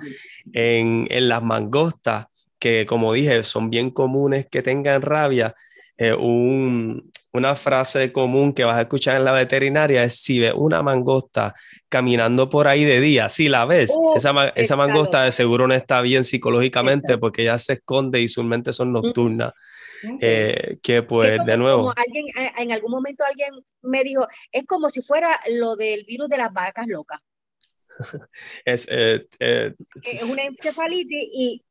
en, 0.52 1.06
en, 1.12 1.30
las 1.30 1.44
mangostas, 1.44 2.26
que 2.58 2.88
como 2.88 3.14
dije, 3.14 3.44
son 3.44 3.70
bien 3.70 3.92
comunes 3.92 4.48
que 4.50 4.64
tengan 4.64 5.04
rabia, 5.04 5.54
eh, 6.00 6.14
un, 6.14 7.12
una 7.32 7.56
frase 7.56 8.12
común 8.12 8.54
que 8.54 8.64
vas 8.64 8.78
a 8.78 8.82
escuchar 8.82 9.18
en 9.18 9.26
la 9.26 9.32
veterinaria 9.32 10.04
es 10.04 10.22
si 10.22 10.40
ves 10.40 10.54
una 10.56 10.82
mangosta 10.82 11.54
caminando 11.88 12.50
por 12.50 12.68
ahí 12.68 12.84
de 12.84 13.00
día, 13.00 13.30
si 13.30 13.50
la 13.50 13.66
ves, 13.66 13.96
esa, 14.16 14.50
esa 14.56 14.76
mangosta 14.76 15.24
de 15.24 15.32
seguro 15.32 15.68
no 15.68 15.76
está 15.76 16.02
bien 16.02 16.24
psicológicamente 16.24 17.18
porque 17.18 17.44
ya 17.44 17.60
se 17.60 17.74
esconde 17.74 18.22
y 18.22 18.28
sus 18.28 18.46
mentes 18.46 18.76
son 18.76 18.92
nocturnas. 18.92 19.54
Eh, 20.22 20.78
que 20.82 21.04
pues 21.04 21.44
de 21.46 21.58
nuevo. 21.58 21.94
alguien, 21.94 22.28
eh, 22.30 22.54
en 22.58 22.72
algún 22.72 22.92
momento 22.92 23.26
alguien 23.26 23.52
me 23.82 24.02
dijo, 24.02 24.26
es 24.50 24.66
como 24.66 24.90
si 24.90 25.02
fuera 25.02 25.38
lo 25.52 25.76
del 25.76 26.06
virus 26.06 26.30
de 26.30 26.38
las 26.38 26.54
vacas 26.54 26.88
locas. 26.88 27.20
es, 28.66 28.88
es 28.90 30.24
una 30.24 30.44
encefalitis 30.44 31.30
y 31.34 31.66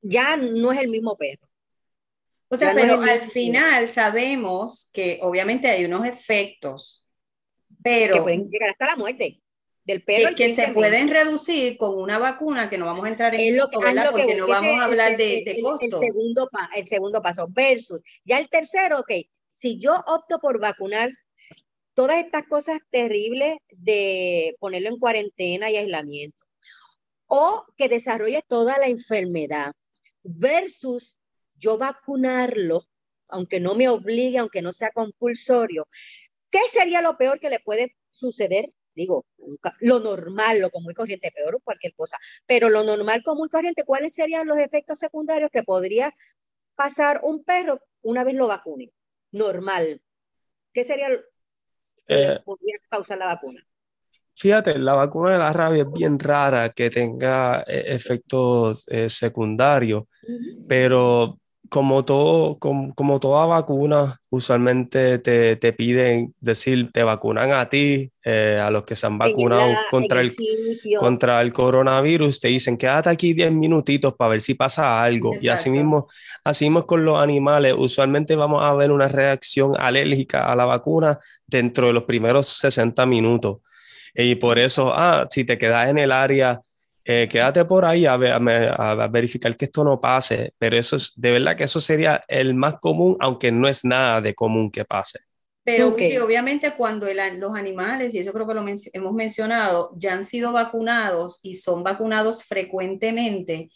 ya 0.00 0.36
no 0.36 0.72
es 0.72 0.80
el 0.80 0.88
mismo 0.88 1.16
perro. 1.16 1.51
O 2.52 2.56
sea, 2.58 2.74
pero 2.74 3.00
al 3.00 3.22
final 3.22 3.88
sabemos 3.88 4.90
que 4.92 5.18
obviamente 5.22 5.68
hay 5.68 5.86
unos 5.86 6.04
efectos, 6.04 7.08
pero... 7.82 8.16
Que 8.16 8.20
pueden 8.20 8.50
llegar 8.50 8.68
hasta 8.68 8.88
la 8.88 8.96
muerte 8.96 9.40
del 9.84 10.04
perro. 10.04 10.34
Que, 10.36 10.52
se 10.52 10.68
pueden 10.68 11.08
reducir 11.08 11.78
con 11.78 11.96
una 11.96 12.18
vacuna 12.18 12.68
que 12.68 12.76
no 12.76 12.84
vamos 12.84 13.06
a 13.06 13.08
entrar 13.08 13.34
en 13.34 13.56
lo, 13.56 13.70
Porque 13.70 14.34
no 14.36 14.46
vamos 14.46 14.78
a 14.78 14.84
hablar 14.84 15.16
de, 15.16 15.42
de 15.46 15.62
costo. 15.62 16.02
El, 16.02 16.06
segundo 16.08 16.50
el 16.76 16.86
segundo 16.86 17.22
paso, 17.22 17.46
versus, 17.48 18.02
ya 18.22 18.38
el 18.38 18.50
tercero, 18.50 19.00
ok, 19.00 19.12
si 19.48 19.78
yo 19.78 20.04
opto 20.06 20.38
por 20.38 20.60
vacunar 20.60 21.10
todas 21.94 22.22
estas 22.22 22.46
cosas 22.46 22.80
terribles 22.90 23.56
de 23.70 24.56
ponerlo 24.60 24.90
en 24.90 24.98
cuarentena 24.98 25.70
y 25.70 25.78
aislamiento, 25.78 26.44
o 27.28 27.64
que 27.78 27.88
desarrolle 27.88 28.42
toda 28.46 28.76
la 28.76 28.88
enfermedad, 28.88 29.72
versus 30.22 31.16
yo 31.62 31.78
vacunarlo, 31.78 32.88
aunque 33.28 33.60
no 33.60 33.74
me 33.74 33.88
obligue, 33.88 34.38
aunque 34.38 34.60
no 34.60 34.72
sea 34.72 34.90
compulsorio, 34.90 35.86
¿qué 36.50 36.60
sería 36.68 37.00
lo 37.00 37.16
peor 37.16 37.38
que 37.38 37.48
le 37.48 37.60
puede 37.60 37.96
suceder? 38.10 38.72
Digo, 38.94 39.24
lo 39.80 40.00
normal, 40.00 40.60
lo 40.60 40.70
común 40.70 40.90
y 40.90 40.94
corriente, 40.94 41.32
peor 41.32 41.54
o 41.54 41.60
cualquier 41.60 41.94
cosa, 41.94 42.18
pero 42.46 42.68
lo 42.68 42.84
normal, 42.84 43.22
común 43.24 43.46
y 43.46 43.50
corriente, 43.50 43.84
¿cuáles 43.84 44.14
serían 44.14 44.46
los 44.46 44.58
efectos 44.58 44.98
secundarios 44.98 45.50
que 45.50 45.62
podría 45.62 46.14
pasar 46.74 47.20
un 47.22 47.42
perro 47.42 47.80
una 48.02 48.24
vez 48.24 48.34
lo 48.34 48.48
vacune? 48.48 48.92
Normal. 49.30 50.02
¿Qué 50.74 50.84
sería 50.84 51.08
lo 51.08 51.18
que 52.06 52.22
eh, 52.32 52.40
podría 52.44 52.76
causar 52.90 53.16
la 53.18 53.26
vacuna? 53.26 53.64
Fíjate, 54.34 54.78
la 54.78 54.94
vacuna 54.94 55.32
de 55.32 55.38
la 55.38 55.52
rabia 55.52 55.82
es 55.84 55.92
bien 55.92 56.18
rara 56.18 56.70
que 56.70 56.90
tenga 56.90 57.62
eh, 57.66 57.84
efectos 57.86 58.84
eh, 58.88 59.08
secundarios, 59.08 60.04
pero 60.66 61.38
como, 61.72 62.04
todo, 62.04 62.58
como, 62.58 63.18
toda 63.18 63.46
vacuna, 63.46 64.18
usualmente 64.28 65.18
te, 65.20 65.56
te, 65.56 65.72
piden 65.72 66.34
decir, 66.38 66.92
te 66.92 67.02
vacunan 67.02 67.50
a 67.52 67.70
ti, 67.70 68.12
eh, 68.24 68.60
a 68.62 68.70
los 68.70 68.84
que 68.84 68.94
se 68.94 69.06
han 69.06 69.16
vacunado 69.16 69.72
contra, 69.90 70.20
el, 70.20 70.30
contra 70.98 71.40
el 71.40 71.54
coronavirus, 71.54 72.40
te 72.40 72.48
dicen, 72.48 72.76
quédate 72.76 73.08
aquí 73.08 73.32
10 73.32 73.52
minutitos 73.52 74.12
para 74.12 74.32
ver 74.32 74.42
si 74.42 74.52
pasa 74.52 75.02
algo. 75.02 75.32
Y 75.40 75.48
así 75.48 75.70
mismo, 75.70 76.08
así 76.44 76.66
mismo 76.66 76.86
con 76.86 77.06
los 77.06 77.18
animales, 77.18 77.74
usualmente 77.74 78.36
vamos 78.36 78.62
a 78.62 78.74
ver 78.74 78.90
una 78.90 79.08
reacción 79.08 79.72
alérgica 79.78 80.52
a 80.52 80.54
la 80.54 80.66
vacuna 80.66 81.20
dentro 81.46 81.86
de 81.86 81.94
los 81.94 82.02
primeros 82.02 82.48
60 82.48 83.06
minutos. 83.06 83.60
Y 84.14 84.34
por 84.34 84.58
eso, 84.58 84.92
ah, 84.94 85.26
si 85.30 85.44
te 85.44 85.56
quedas 85.56 85.88
en 85.88 85.96
el 85.96 86.12
área 86.12 86.60
eh, 87.04 87.28
quédate 87.30 87.64
por 87.64 87.84
ahí 87.84 88.06
a, 88.06 88.16
verificar 89.10 89.56
que 89.56 89.64
esto 89.64 89.82
no 89.82 90.00
pase, 90.00 90.54
pero 90.58 90.76
eso 90.76 90.96
es, 90.96 91.12
de 91.16 91.32
verdad 91.32 91.56
que 91.56 91.64
eso 91.64 91.80
sería 91.80 92.22
el 92.28 92.54
más 92.54 92.78
común, 92.80 93.16
aunque 93.20 93.50
no 93.50 93.68
es 93.68 93.84
nada 93.84 94.20
de 94.20 94.34
común 94.34 94.70
que 94.70 94.84
pase. 94.84 95.20
Pero 95.64 95.94
obviamente 96.24 96.72
cuando 96.76 97.06
los 97.06 97.56
animales, 97.56 98.14
y 98.14 98.18
eso 98.18 98.32
creo 98.32 98.46
que 98.46 98.54
lo 98.54 98.64
hemos 98.64 99.12
mencionado, 99.14 99.92
ya 99.96 100.12
han 100.12 100.24
sido 100.24 100.52
vacunados 100.52 101.38
y 101.42 101.54
son 101.54 101.84
vacunados 101.84 102.44
frecuentemente, 102.44 103.70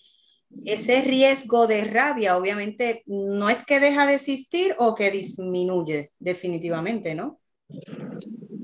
ese 0.64 1.02
riesgo 1.02 1.66
de 1.66 1.84
rabia 1.84 2.36
obviamente 2.36 3.02
no 3.06 3.50
es 3.50 3.64
que 3.64 3.80
deja 3.80 4.06
de 4.06 4.14
existir 4.14 4.74
o 4.78 4.94
que 4.94 5.10
disminuye 5.10 6.12
definitivamente, 6.18 7.14
¿no? 7.14 7.40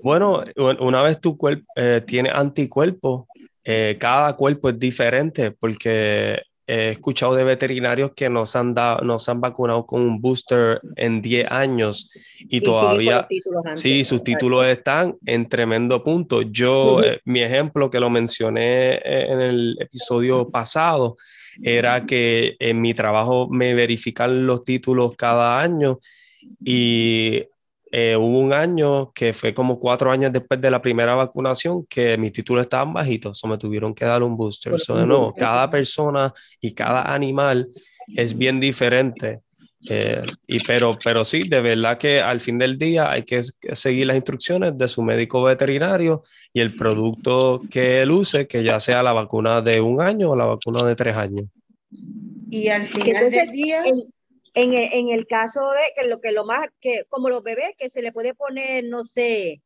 Bueno, 0.02 0.42
una 0.57 1.02
vez 1.02 1.21
tu 1.21 1.37
cuerpo 1.37 1.64
eh, 1.76 2.02
tiene 2.04 2.31
anticuerpos, 2.31 3.26
eh, 3.64 3.97
cada 3.99 4.35
cuerpo 4.35 4.69
es 4.69 4.78
diferente 4.78 5.50
porque 5.50 6.42
he 6.66 6.90
escuchado 6.90 7.35
de 7.35 7.45
veterinarios 7.45 8.12
que 8.14 8.28
nos 8.28 8.54
han, 8.57 8.73
dado, 8.73 9.04
nos 9.04 9.28
han 9.28 9.40
vacunado 9.40 9.85
con 9.85 10.02
un 10.02 10.21
booster 10.21 10.81
en 10.97 11.21
10 11.21 11.50
años 11.50 12.11
y, 12.38 12.61
todavía, 12.61 13.26
sí, 13.75 14.04
sus 14.04 14.23
títulos 14.23 14.66
están 14.66 15.16
en 15.26 15.49
tremendo 15.49 16.02
punto. 16.02 16.42
Yo, 16.42 17.02
eh, 17.02 17.21
mi 17.25 17.42
ejemplo 17.42 17.90
que 17.90 18.00
lo 18.00 18.11
mencioné 18.11 19.00
en 19.04 19.40
el 19.40 19.76
episodio 19.81 20.49
pasado, 20.50 21.16
era 21.61 22.07
que 22.07 22.57
en 22.59 22.81
mi 22.81 22.95
trabajo 22.95 23.49
me 23.49 23.75
verifican 23.75 24.47
los 24.47 24.64
títulos 24.64 25.12
cada 25.16 25.61
año 25.61 26.00
y 26.64 27.45
eh, 27.94 28.16
hubo 28.16 28.40
un 28.40 28.54
año 28.54 29.12
que 29.12 29.34
fue 29.34 29.52
como 29.52 29.78
cuatro 29.78 30.11
años 30.11 30.32
después 30.32 30.58
de 30.62 30.70
la 30.70 30.80
primera 30.80 31.14
vacunación 31.14 31.84
que 31.84 32.16
mis 32.16 32.32
títulos 32.32 32.62
estaban 32.62 32.94
bajitos, 32.94 33.44
o 33.44 33.49
me 33.49 33.58
tuvieron 33.58 33.94
que 33.94 34.06
dar 34.06 34.22
un 34.22 34.34
booster. 34.34 34.78
So, 34.78 34.96
de 34.96 35.06
nuevo, 35.06 35.34
cada 35.34 35.70
persona 35.70 36.32
y 36.58 36.72
cada 36.72 37.02
animal 37.14 37.68
es 38.16 38.37
bien 38.37 38.61
diferente. 38.61 39.40
Eh, 39.90 40.22
y 40.46 40.61
pero, 40.61 40.92
pero 41.04 41.22
sí, 41.22 41.42
de 41.42 41.61
verdad 41.61 41.99
que 41.99 42.22
al 42.22 42.40
fin 42.40 42.56
del 42.56 42.78
día 42.78 43.11
hay 43.11 43.25
que 43.25 43.42
seguir 43.42 44.06
las 44.06 44.16
instrucciones 44.16 44.78
de 44.78 44.88
su 44.88 45.02
médico 45.02 45.42
veterinario 45.42 46.22
y 46.50 46.61
el 46.61 46.75
producto 46.75 47.61
que 47.70 48.00
él 48.00 48.11
use, 48.11 48.46
que 48.46 48.64
ya 48.64 48.80
sea 48.80 49.02
la 49.02 49.12
vacuna 49.12 49.61
de 49.61 49.82
un 49.82 50.00
año 50.00 50.30
o 50.30 50.37
la 50.37 50.46
vacuna 50.46 50.82
de 50.84 50.96
tres 50.96 51.14
años. 51.14 51.44
Y 52.49 52.68
al 52.68 52.87
final 52.87 53.28
del 53.28 53.50
día... 53.50 53.82
En, 54.54 54.73
en, 54.75 55.09
el 55.09 55.26
caso 55.26 55.61
de 55.71 55.92
que 55.97 56.06
lo 56.06 56.21
que 56.21 56.32
lo 56.32 56.44
más, 56.44 56.68
que 56.80 57.04
como 57.09 57.30
los 57.30 57.42
bebés, 57.42 57.75
que 57.78 57.88
se 57.88 58.02
le 58.02 58.12
puede 58.12 58.35
poner, 58.35 58.85
no 58.85 59.02
sé, 59.02 59.62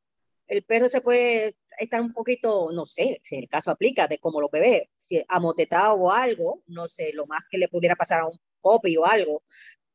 el 0.47 0.63
perro 0.63 0.89
se 0.89 1.01
puede 1.01 1.57
estar 1.79 2.01
un 2.01 2.13
poquito, 2.13 2.71
no 2.73 2.87
sé, 2.87 3.21
si 3.25 3.37
el 3.37 3.49
caso 3.49 3.71
aplica, 3.71 4.07
de 4.07 4.19
como 4.19 4.41
los 4.41 4.51
bebés, 4.51 4.89
si 5.01 5.25
amotetado 5.29 5.95
o 5.95 6.13
algo, 6.13 6.63
no 6.67 6.89
sé, 6.89 7.13
lo 7.13 7.27
más 7.27 7.43
que 7.51 7.59
le 7.59 7.69
pudiera 7.69 7.97
pasar 7.97 8.21
a 8.21 8.27
un 8.27 8.39
popi 8.61 8.97
o 8.97 9.05
algo, 9.05 9.43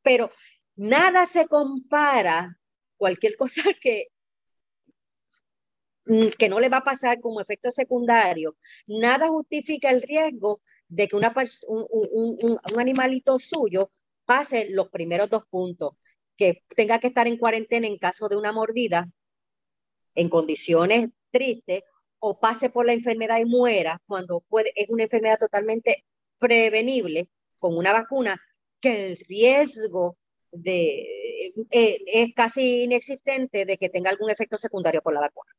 pero 0.02 0.30
nada 0.76 1.26
se 1.26 1.48
compara, 1.48 2.58
cualquier 2.98 3.36
cosa 3.38 3.64
que, 3.82 4.10
mm, 6.06 6.30
que 6.38 6.50
no 6.50 6.60
le 6.60 6.70
va 6.70 6.78
a 6.78 6.84
pasar 6.84 7.20
como 7.22 7.42
efecto 7.42 7.72
secundario, 7.72 8.58
nada 8.88 9.28
justifica 9.30 9.90
el 9.90 10.02
riesgo 10.02 10.62
de 10.88 11.08
que 11.08 11.16
una 11.16 11.34
un, 11.68 11.88
un, 11.90 12.60
un, 12.74 12.80
animalito 12.80 13.40
suyo 13.40 13.92
pase 14.26 14.70
los 14.70 14.90
primeros 14.90 15.30
dos 15.30 15.44
puntos, 15.50 15.94
que 16.38 16.64
tenga 16.76 17.00
que 17.00 17.08
estar 17.08 17.28
en 17.28 17.38
cuarentena 17.38 17.88
en 17.88 17.98
caso 17.98 18.30
de 18.30 18.36
una 18.36 18.52
mordida, 18.52 19.10
en 20.16 20.30
condiciones 20.30 21.10
tristes, 21.32 21.84
o 22.20 22.40
pase 22.40 22.70
por 22.70 22.86
la 22.86 22.94
enfermedad 22.94 23.40
y 23.40 23.46
muera 23.46 24.02
cuando 24.06 24.42
puede, 24.42 24.72
es 24.76 24.90
una 24.90 25.04
enfermedad 25.04 25.40
totalmente 25.40 26.06
prevenible 26.38 27.30
con 27.58 27.78
una 27.78 27.94
vacuna, 27.94 28.42
que 28.80 29.08
el 29.08 29.18
riesgo 29.18 30.18
de, 30.52 31.54
eh, 31.72 32.04
es 32.06 32.34
casi 32.36 32.84
inexistente 32.84 33.66
de 33.66 33.78
que 33.78 33.90
tenga 33.90 34.10
algún 34.10 34.30
efecto 34.30 34.58
secundario 34.58 35.02
por 35.02 35.14
la 35.14 35.22
vacuna. 35.22 35.52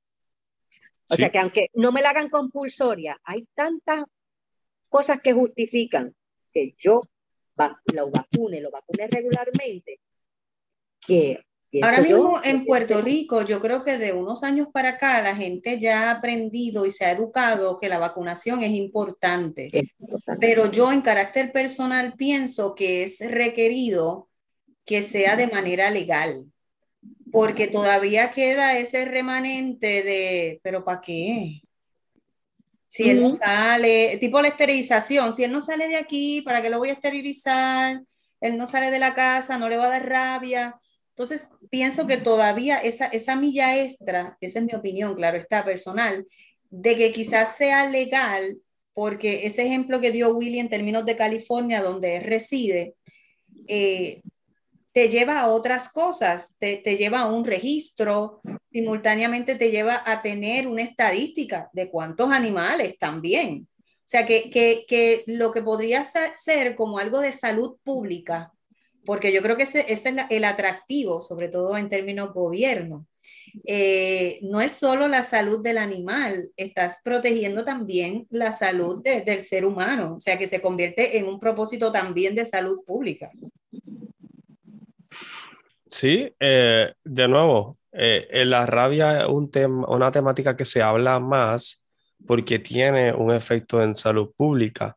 O 1.09 1.15
sea 1.15 1.31
que 1.31 1.39
aunque 1.39 1.69
no 1.75 1.93
me 1.93 2.03
la 2.03 2.11
hagan 2.11 2.31
compulsoria, 2.31 3.21
hay 3.25 3.47
tantas 3.55 4.05
cosas 4.89 5.21
que 5.21 5.33
justifican 5.33 6.15
que 6.53 6.75
yo 6.79 7.03
lo 7.93 8.11
vacune, 8.11 8.61
lo 8.61 8.71
vacune 8.71 9.07
regularmente, 9.09 10.01
que... 11.01 11.45
Ahora 11.81 12.03
mismo 12.03 12.39
en 12.45 12.67
Puerto 12.67 13.01
Rico, 13.01 13.47
yo 13.47 13.59
creo 13.59 13.83
que 13.83 13.97
de 13.97 14.13
unos 14.13 14.43
años 14.43 14.69
para 14.71 14.91
acá 14.91 15.23
la 15.23 15.35
gente 15.35 15.79
ya 15.79 16.11
ha 16.11 16.19
aprendido 16.19 16.85
y 16.85 16.91
se 16.91 17.07
ha 17.07 17.13
educado 17.13 17.79
que 17.81 17.89
la 17.89 17.97
vacunación 17.97 18.63
es 18.63 18.73
importante. 18.73 19.71
Pero 20.39 20.71
yo 20.71 20.93
en 20.93 21.01
carácter 21.01 21.51
personal 21.51 22.13
pienso 22.13 22.75
que 22.75 23.05
es 23.05 23.21
requerido 23.27 24.29
que 24.85 25.03
sea 25.03 25.35
de 25.35 25.47
manera 25.47 25.91
legal, 25.91 26.45
porque 27.31 27.69
todavía 27.69 28.33
queda 28.33 28.77
ese 28.79 29.07
remanente 29.07 30.03
de, 30.03 30.61
pero 30.63 30.85
¿para 30.85 31.01
qué? 31.01 31.63
Si 32.93 33.09
él 33.09 33.23
no 33.23 33.31
sale, 33.31 34.19
tipo 34.19 34.43
la 34.43 34.49
esterilización, 34.49 35.33
si 35.33 35.45
él 35.45 35.51
no 35.51 35.63
sale 35.63 35.89
de 35.89 35.97
aquí, 35.97 36.43
¿para 36.43 36.61
qué 36.61 36.69
lo 36.69 36.77
voy 36.77 36.91
a 36.91 36.93
esterilizar? 36.93 38.03
Él 38.39 38.59
no 38.59 38.67
sale 38.67 38.91
de 38.91 38.99
la 38.99 39.15
casa, 39.15 39.57
no 39.57 39.71
le 39.71 39.79
va 39.79 39.87
a 39.87 39.99
dar 39.99 40.07
rabia. 40.07 40.79
Entonces, 41.09 41.49
pienso 41.71 42.07
que 42.07 42.19
todavía 42.19 42.77
esa, 42.77 43.07
esa 43.07 43.35
milla 43.35 43.83
extra, 43.83 44.37
esa 44.43 44.59
es 44.59 44.67
mi 44.67 44.75
opinión, 44.75 45.15
claro, 45.15 45.39
está 45.39 45.65
personal, 45.65 46.27
de 46.69 46.95
que 46.95 47.13
quizás 47.13 47.57
sea 47.57 47.89
legal, 47.89 48.59
porque 48.93 49.47
ese 49.47 49.65
ejemplo 49.65 49.99
que 49.99 50.11
dio 50.11 50.37
Willy 50.37 50.59
en 50.59 50.69
términos 50.69 51.07
de 51.07 51.17
California, 51.17 51.81
donde 51.81 52.17
él 52.17 52.25
reside, 52.25 52.95
eh, 53.69 54.21
te 54.93 55.09
lleva 55.09 55.41
a 55.41 55.49
otras 55.49 55.91
cosas, 55.91 56.57
te, 56.59 56.77
te, 56.77 56.97
lleva 56.97 57.21
a 57.21 57.27
un 57.27 57.45
registro, 57.45 58.41
simultáneamente 58.71 59.55
te 59.55 59.71
lleva 59.71 60.03
a 60.05 60.23
tener 60.23 60.67
una 60.67 60.83
estadística 60.83 61.71
de 61.73 61.91
cuántos 61.91 62.31
animales 62.31 62.99
también. 62.99 63.69
O 63.79 64.09
sea, 64.13 64.27
que, 64.27 64.51
que, 64.51 64.85
que 64.87 65.25
lo 65.27 65.53
que 65.53 65.63
podría 65.63 66.05
ser 66.05 66.77
como 66.77 66.99
algo 66.99 67.21
de 67.21 67.33
salud 67.33 67.77
pública, 67.83 68.53
porque 69.05 69.33
yo 69.33 69.43
creo 69.43 69.57
que 69.57 69.63
ese, 69.63 69.91
es 69.93 70.05
el 70.07 70.45
atractivo, 70.45 71.21
sobre 71.21 71.49
todo 71.49 71.77
en 71.77 71.89
términos 71.89 72.33
gobierno. 72.35 73.07
Eh, 73.65 74.39
no 74.43 74.61
es 74.61 74.73
solo 74.73 75.09
la 75.09 75.23
salud 75.23 75.63
del 75.63 75.79
animal, 75.79 76.51
estás 76.57 77.01
protegiendo 77.05 77.65
también 77.65 78.27
la 78.31 78.51
salud 78.53 79.03
del 79.03 79.41
ser 79.41 79.67
humano, 79.67 80.15
o 80.17 80.21
sea 80.21 80.39
que 80.39 80.47
se 80.47 80.63
convierte 80.63 81.19
en 81.19 81.27
un 81.27 81.39
propósito 81.39 81.93
también 81.93 82.35
de 82.35 82.45
salud 82.45 82.83
pública. 82.87 83.31
Sí, 85.93 86.35
eh, 86.41 86.95
de 87.05 87.29
nuevo, 87.29 87.77
eh, 87.93 88.45
la 88.47 88.65
rabia 88.65 89.21
es 89.21 89.27
un 89.29 89.51
una 89.87 90.11
temática 90.11 90.57
que 90.57 90.65
se 90.65 90.81
habla 90.81 91.21
más 91.21 91.85
porque 92.27 92.59
tiene 92.59 93.13
un 93.13 93.31
efecto 93.31 93.83
en 93.83 93.95
salud 93.95 94.33
pública. 94.35 94.97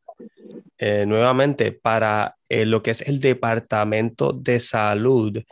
Eh, 0.77 1.03
nuevamente, 1.05 1.73
para 1.73 2.38
lo 2.47 2.81
que 2.81 2.91
es 2.91 3.01
el 3.01 3.19
Departamento 3.19 4.31
de 4.31 4.62
Salud, 4.62 5.43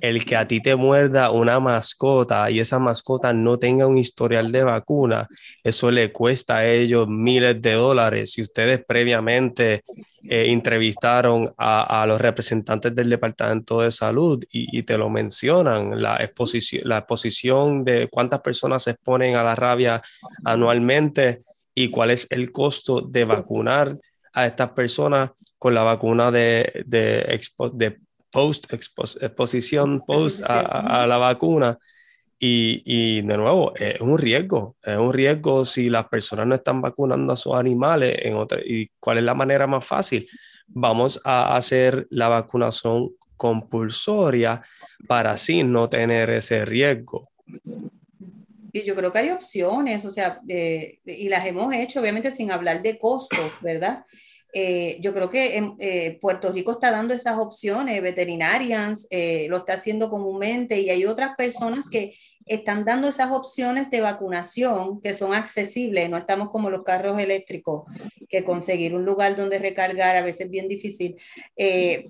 el 0.00 0.24
que 0.24 0.36
a 0.36 0.46
ti 0.46 0.60
te 0.60 0.76
muerda 0.76 1.30
una 1.30 1.60
mascota 1.60 2.50
y 2.50 2.60
esa 2.60 2.78
mascota 2.78 3.32
no 3.32 3.58
tenga 3.58 3.86
un 3.86 3.98
historial 3.98 4.50
de 4.52 4.64
vacuna, 4.64 5.28
eso 5.62 5.90
le 5.90 6.12
cuesta 6.12 6.58
a 6.58 6.66
ellos 6.66 7.06
miles 7.08 7.60
de 7.60 7.72
dólares. 7.72 8.32
Si 8.32 8.42
ustedes 8.42 8.84
previamente 8.84 9.82
eh, 10.24 10.46
entrevistaron 10.48 11.52
a, 11.58 12.04
los 12.06 12.20
representantes 12.20 12.94
del 12.94 13.10
Departamento 13.10 13.80
de 13.80 13.92
Salud 13.92 14.42
y, 14.50 14.82
te 14.82 14.96
lo 14.96 15.10
mencionan, 15.10 16.00
la 16.00 16.16
exposición, 16.16 16.82
la 16.84 16.98
exposición 16.98 17.84
de 17.84 18.08
cuántas 18.10 18.40
personas 18.40 18.84
se 18.84 18.92
exponen 18.92 19.36
a 19.36 19.44
la 19.44 19.54
rabia 19.54 20.02
anualmente 20.44 21.40
y 21.74 21.88
cuál 21.90 22.10
es 22.10 22.26
el 22.30 22.50
costo 22.52 23.02
de 23.02 23.24
vacunar 23.24 23.98
a 24.32 24.46
estas 24.46 24.70
personas 24.70 25.30
con 25.58 25.74
la 25.74 25.82
vacuna 25.82 26.30
de, 26.30 26.84
de, 26.86 27.40
de 27.72 27.98
post 28.36 28.70
exposición 28.70 30.02
post 30.06 30.42
a, 30.46 31.06
la 31.06 31.16
vacuna. 31.16 31.78
Y, 32.38 32.82
y, 32.84 33.22
de 33.22 33.36
nuevo, 33.38 33.74
es 33.76 33.98
un 34.02 34.18
riesgo, 34.18 34.76
es 34.82 34.98
un 34.98 35.14
riesgo 35.14 35.64
si 35.64 35.88
las 35.88 36.06
personas 36.08 36.46
no 36.46 36.54
están 36.54 36.82
vacunando 36.82 37.32
a 37.32 37.36
sus 37.36 37.54
animales. 37.54 38.14
En 38.20 38.36
¿Y 38.66 38.88
cuál 39.00 39.18
es 39.18 39.24
la 39.24 39.32
manera 39.32 39.66
más 39.66 39.86
fácil? 39.86 40.28
Vamos 40.66 41.18
a 41.24 41.56
hacer 41.56 42.06
la 42.10 42.28
vacunación 42.28 43.10
compulsoria 43.38 44.62
para 45.08 45.30
así 45.30 45.64
no 45.64 45.88
tener 45.88 46.28
ese 46.28 46.66
riesgo. 46.66 47.30
Y 48.70 48.84
yo 48.84 48.94
creo 48.94 49.10
que 49.10 49.20
hay 49.20 49.30
opciones, 49.30 50.04
o 50.04 50.10
sea, 50.10 50.40
y 50.46 51.28
las 51.30 51.46
hemos 51.46 51.72
hecho, 51.72 52.00
obviamente 52.00 52.30
sin 52.30 52.50
hablar 52.50 52.82
de 52.82 52.98
costos, 52.98 53.50
¿verdad? 53.62 54.04
Eh, 54.52 54.98
yo 55.00 55.12
creo 55.12 55.28
que 55.28 55.56
en, 55.56 55.74
eh, 55.78 56.18
Puerto 56.20 56.52
Rico 56.52 56.72
está 56.72 56.90
dando 56.90 57.14
esas 57.14 57.38
opciones, 57.38 58.00
veterinarians 58.00 59.06
eh, 59.10 59.46
lo 59.50 59.58
está 59.58 59.74
haciendo 59.74 60.08
comúnmente 60.08 60.80
y 60.80 60.88
hay 60.88 61.04
otras 61.04 61.36
personas 61.36 61.88
que 61.88 62.14
están 62.46 62.84
dando 62.84 63.08
esas 63.08 63.32
opciones 63.32 63.90
de 63.90 64.00
vacunación 64.00 65.00
que 65.02 65.14
son 65.14 65.34
accesibles, 65.34 66.08
no 66.08 66.16
estamos 66.16 66.50
como 66.50 66.70
los 66.70 66.84
carros 66.84 67.18
eléctricos, 67.18 67.84
que 68.28 68.44
conseguir 68.44 68.94
un 68.94 69.04
lugar 69.04 69.34
donde 69.34 69.58
recargar 69.58 70.14
a 70.14 70.22
veces 70.22 70.42
es 70.42 70.50
bien 70.50 70.68
difícil, 70.68 71.16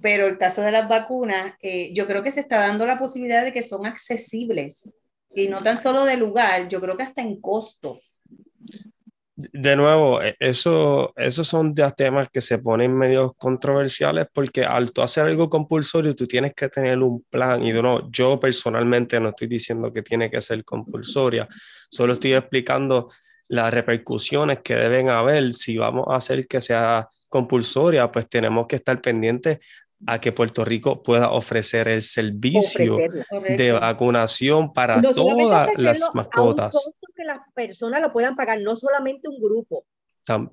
pero 0.03 0.27
el 0.27 0.37
caso 0.37 0.61
de 0.61 0.73
las 0.73 0.89
vacunas, 0.89 1.55
yo 1.93 2.07
creo 2.07 2.23
que 2.23 2.31
se 2.31 2.41
está 2.41 2.59
dando 2.59 2.87
la 2.87 2.99
posibilidad 2.99 3.45
de 3.45 3.55
que 3.55 3.63
son 3.63 3.87
accesibles 3.87 4.93
y 5.35 5.49
no 5.49 5.59
tan 5.59 5.83
solo 5.83 6.05
de 6.05 6.19
lugar, 6.19 6.69
yo 6.69 6.83
creo 6.83 6.99
que 6.99 7.03
hasta 7.05 7.23
en 7.23 7.41
costos. 7.41 8.19
De 9.39 9.77
nuevo, 9.77 10.23
e, 10.23 10.35
eso, 10.41 11.13
esos 11.15 11.47
son 11.47 11.75
temas 11.95 12.29
que 12.31 12.41
se 12.41 12.59
ponen 12.59 12.97
medio 12.97 13.35
controversiales 13.35 14.27
porque 14.33 14.65
al 14.65 14.93
tú 14.93 15.03
hacer 15.03 15.27
algo 15.27 15.51
compulsorio, 15.51 16.15
tú 16.17 16.27
tienes 16.27 16.55
que 16.55 16.71
tener 16.71 16.99
un 16.99 17.23
plan. 17.29 17.63
Y 17.63 17.71
nuevo, 17.73 18.11
yo 18.11 18.41
personalmente 18.41 19.21
no 19.21 19.29
estoy 19.31 19.49
diciendo 19.49 19.93
que 19.93 20.03
tiene 20.03 20.31
que 20.31 20.41
ser 20.41 20.65
compulsoria, 20.65 21.47
solo 21.91 22.15
estoy 22.15 22.33
explicando 22.33 23.09
las 23.49 23.73
repercusiones 23.73 24.61
que 24.61 24.75
deben 24.75 25.11
haber 25.11 25.53
si 25.53 25.77
vamos 25.77 26.07
a 26.09 26.17
hacer 26.17 26.47
que 26.47 26.61
sea 26.63 27.07
compulsoria, 27.29 28.11
pues 28.11 28.29
tenemos 28.29 28.67
que 28.67 28.77
estar 28.77 29.01
pendientes 29.03 29.59
a 30.07 30.21
que 30.21 30.33
Puerto 30.33 30.65
Rico 30.65 31.03
pueda 31.03 31.31
ofrecer 31.31 31.89
el 31.89 32.03
servicio 32.03 32.99
de 33.57 33.73
vacunación 33.73 34.73
para 34.73 35.01
todas 35.01 35.79
las 35.79 36.15
mascotas. 36.15 36.75
que 37.15 37.25
las 37.25 37.39
personas 37.55 38.03
lo 38.03 38.13
puedan 38.13 38.37
pagar, 38.37 38.61
no 38.61 38.77
solamente 38.77 39.29
un 39.29 39.41
grupo. 39.41 39.85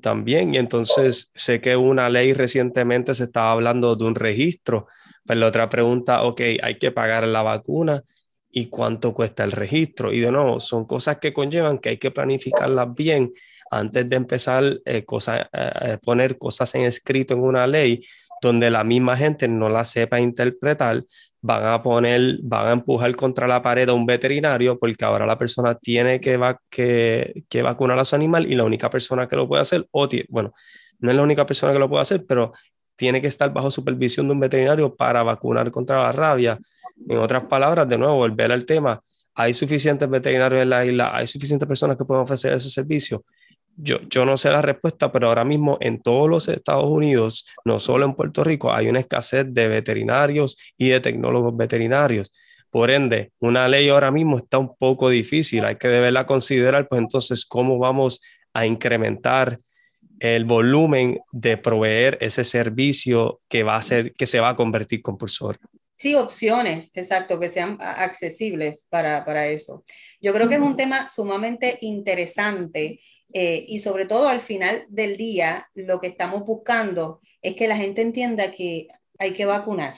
también, 0.02 0.54
y 0.54 0.58
entonces 0.58 1.32
sé 1.36 1.60
que 1.60 1.76
una 1.76 2.10
ley 2.10 2.34
recientemente 2.34 3.14
se 3.16 3.24
estaba 3.24 3.52
hablando 3.52 3.96
de 3.96 4.06
un 4.06 4.16
registro, 4.16 4.88
pero 4.88 5.24
pues 5.26 5.40
la 5.40 5.48
otra 5.48 5.70
pregunta, 5.70 6.24
ok, 6.24 6.42
hay 6.62 6.78
que 6.78 6.92
pagar 6.92 7.28
la 7.28 7.42
vacuna 7.42 8.04
y 8.52 8.68
cuánto 8.68 9.14
cuesta 9.14 9.44
el 9.44 9.52
registro. 9.52 10.14
Y 10.14 10.20
de 10.20 10.32
nuevo, 10.32 10.60
son 10.60 10.86
cosas 10.86 11.18
que 11.18 11.34
conllevan 11.34 11.80
que 11.80 11.90
hay 11.90 11.98
que 11.98 12.12
planificarlas 12.12 12.94
bien 12.94 13.32
antes 13.72 14.08
de 14.08 14.16
empezar 14.16 14.64
eh, 14.86 15.04
a 15.28 15.48
eh, 15.54 15.98
poner 16.04 16.38
cosas 16.38 16.76
en 16.76 16.82
escrito 16.82 17.34
en 17.34 17.42
una 17.42 17.66
ley 17.66 18.06
donde 18.48 18.70
la 18.70 18.84
misma 18.84 19.18
gente 19.18 19.48
no 19.48 19.70
la 19.70 19.86
sepa 19.86 20.20
interpretar, 20.20 21.04
van 21.42 21.66
a 21.66 21.84
poner, 21.84 22.40
van 22.44 22.68
a 22.68 22.72
empujar 22.74 23.16
contra 23.16 23.48
la 23.48 23.62
pared 23.62 23.90
a 23.90 23.94
un 23.94 24.06
veterinario 24.06 24.78
porque 24.80 25.04
ahora 25.04 25.26
la 25.26 25.38
persona 25.38 25.76
tiene 25.76 26.20
que, 26.22 26.38
va, 26.38 26.60
que, 26.70 27.44
que 27.50 27.62
vacunar 27.62 28.00
a 28.00 28.06
su 28.06 28.16
animal 28.16 28.50
y 28.52 28.56
la 28.56 28.64
única 28.64 28.90
persona 28.90 29.28
que 29.28 29.36
lo 29.36 29.48
puede 29.48 29.62
hacer, 29.62 29.88
o 29.92 30.08
bueno, 30.30 30.54
no 31.00 31.12
es 31.12 31.18
la 31.18 31.24
única 31.24 31.46
persona 31.46 31.74
que 31.74 31.80
lo 31.80 31.90
puede 31.90 32.02
hacer, 32.02 32.26
pero 32.28 32.54
tiene 32.96 33.22
que 33.22 33.28
estar 33.28 33.52
bajo 33.52 33.72
supervisión 33.72 34.28
de 34.28 34.34
un 34.34 34.40
veterinario 34.40 34.96
para 34.96 35.24
vacunar 35.24 35.72
contra 35.72 36.02
la 36.04 36.12
rabia. 36.12 36.60
En 37.10 37.18
otras 37.18 37.44
palabras, 37.46 37.90
de 37.90 37.98
nuevo, 37.98 38.16
volver 38.16 38.52
al 38.52 38.66
tema, 38.66 39.02
hay 39.36 39.54
suficientes 39.54 40.10
veterinarios 40.10 40.62
en 40.62 40.70
la 40.70 40.86
isla, 40.86 41.16
hay 41.16 41.28
suficientes 41.28 41.68
personas 41.68 41.98
que 41.98 42.06
pueden 42.06 42.24
ofrecer 42.24 42.54
ese 42.54 42.70
servicio 42.70 43.26
yo, 43.76 44.02
yo 44.10 44.26
no 44.26 44.38
sé 44.38 44.50
la 44.50 44.62
respuesta, 44.62 45.12
pero 45.12 45.28
ahora 45.28 45.44
mismo 45.44 45.78
en 45.82 46.02
todos 46.02 46.30
los 46.30 46.48
Estados 46.48 46.90
Unidos, 46.90 47.46
no 47.66 47.80
solo 47.80 48.06
en 48.06 48.14
Puerto 48.14 48.44
Rico, 48.44 48.74
hay 48.74 48.88
una 48.88 49.00
escasez 49.00 49.46
de 49.50 49.68
veterinarios 49.68 50.58
y 50.78 50.90
de 50.90 51.00
tecnólogos 51.00 51.56
veterinarios. 51.56 52.32
Por 52.70 52.90
ende, 52.90 53.32
una 53.40 53.68
ley 53.68 53.90
ahora 53.90 54.12
mismo 54.12 54.38
está 54.38 54.58
un 54.58 54.76
poco 54.76 55.10
difícil, 55.10 55.64
hay 55.66 55.76
que 55.76 55.88
deberla 55.88 56.26
considerar, 56.26 56.88
pues 56.88 57.02
entonces, 57.02 57.46
¿cómo 57.46 57.78
vamos 57.78 58.22
a 58.54 58.66
incrementar 58.66 59.60
el 60.20 60.46
volumen 60.46 61.20
de 61.32 61.58
proveer 61.58 62.18
ese 62.22 62.44
servicio 62.44 63.42
que 63.48 63.64
va 63.64 63.76
a 63.76 63.82
ser, 63.82 64.14
que 64.14 64.26
se 64.26 64.40
va 64.40 64.50
a 64.50 64.56
convertir 64.56 65.02
compulsorio? 65.02 65.62
Sí, 65.96 66.16
opciones, 66.16 66.92
exacto, 66.96 67.40
que 67.40 67.50
sean 67.50 67.78
accesibles 67.80 68.88
para, 68.90 69.24
para 69.24 69.48
eso. 69.48 69.84
Yo 70.20 70.34
creo 70.34 70.50
que 70.50 70.56
es 70.56 70.62
un 70.62 70.76
tema 70.76 71.08
sumamente 71.08 71.78
interesante 71.82 73.00
eh, 73.34 73.66
y 73.68 73.80
sobre 73.80 74.06
todo 74.06 74.30
al 74.30 74.42
final 74.42 74.86
del 74.90 75.18
día, 75.18 75.70
lo 75.74 76.00
que 76.00 76.08
estamos 76.08 76.46
buscando 76.46 77.20
es 77.42 77.56
que 77.56 77.68
la 77.68 77.78
gente 77.78 78.02
entienda 78.02 78.52
que 78.52 78.88
hay 79.18 79.34
que 79.34 79.46
vacunar. 79.46 79.96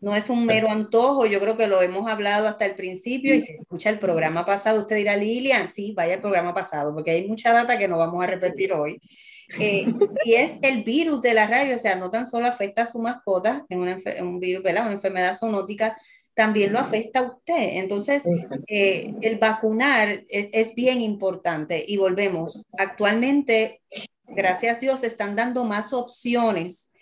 No 0.00 0.14
es 0.14 0.28
un 0.28 0.44
mero 0.44 0.68
antojo, 0.68 1.24
yo 1.24 1.40
creo 1.40 1.56
que 1.56 1.66
lo 1.66 1.80
hemos 1.80 2.10
hablado 2.10 2.46
hasta 2.46 2.66
el 2.66 2.74
principio 2.74 3.34
y 3.34 3.40
se 3.40 3.54
escucha 3.54 3.88
el 3.88 3.98
programa 3.98 4.44
pasado. 4.44 4.80
Usted 4.80 4.96
dirá, 4.96 5.16
Lilian, 5.16 5.66
sí, 5.68 5.92
vaya 5.96 6.14
el 6.14 6.20
programa 6.20 6.52
pasado, 6.52 6.92
porque 6.92 7.12
hay 7.12 7.26
mucha 7.26 7.52
data 7.52 7.78
que 7.78 7.88
no 7.88 7.96
vamos 7.96 8.22
a 8.22 8.26
repetir 8.26 8.72
hoy. 8.72 9.00
Eh, 9.58 9.86
y 10.24 10.34
es 10.34 10.56
el 10.62 10.82
virus 10.82 11.22
de 11.22 11.34
la 11.34 11.46
rabia, 11.46 11.74
o 11.74 11.78
sea, 11.78 11.96
no 11.96 12.10
tan 12.10 12.26
solo 12.26 12.46
afecta 12.46 12.82
a 12.82 12.86
su 12.86 13.00
mascota 13.00 13.64
en, 13.68 13.80
un 14.26 14.40
virus, 14.40 14.62
¿verdad? 14.62 14.84
una 14.84 14.94
enfermedad 14.94 15.34
zoonótica, 15.34 15.96
también 16.34 16.72
lo 16.72 16.78
afecta 16.80 17.20
a 17.20 17.22
usted. 17.22 17.78
Entonces, 17.78 18.24
eh, 18.66 19.14
el 19.22 19.38
vacunar 19.38 20.24
es, 20.28 20.74
bien 20.74 21.00
importante 21.00 21.84
y 21.86 21.96
volvemos. 21.96 22.64
Actualmente, 22.76 23.80
gracias 24.26 24.78
a 24.78 24.80
Dios, 24.80 25.04
están 25.04 25.36
dando 25.36 25.64
más 25.64 25.92
opciones 25.92 26.92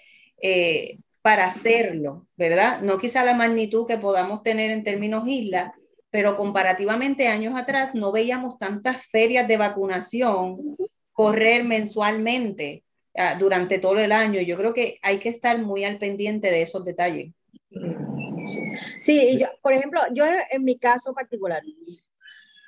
eh, 0.41 0.99
para 1.23 1.47
hacerlo, 1.47 2.27
¿verdad? 2.37 2.83
No 2.83 2.99
quizá 2.99 3.25
la 3.25 3.35
magnitud 3.35 3.87
que 3.87 3.97
podamos 3.97 4.43
tener 4.43 4.71
en 4.71 4.85
términos 4.85 5.27
isla, 5.27 5.75
pero 6.11 6.37
comparativamente 6.37 7.29
años 7.29 7.55
atrás 7.57 7.95
no 7.95 8.13
veíamos 8.13 8.59
tantas 8.59 9.07
ferias 9.07 9.49
de 9.49 9.57
vacunación 9.57 10.77
correr 11.13 11.65
mensualmente 11.65 12.85
ah, 13.17 13.37
durante 13.39 13.79
todo 13.79 13.99
el 13.99 14.13
año. 14.13 14.41
Yo 14.41 14.57
creo 14.57 14.75
que 14.75 14.99
hay 15.03 15.19
que 15.19 15.31
estar 15.31 15.59
muy 15.59 15.85
al 15.85 15.99
pendiente 15.99 16.51
de 16.51 16.63
esos 16.63 16.85
detalles. 16.85 17.33
Sí, 17.71 18.61
yo, 19.07 19.47
por 19.63 19.73
ejemplo, 19.73 20.01
yo 20.13 20.25
en 20.51 20.65
mi 20.65 20.79
caso 20.79 21.13
particular, 21.15 21.63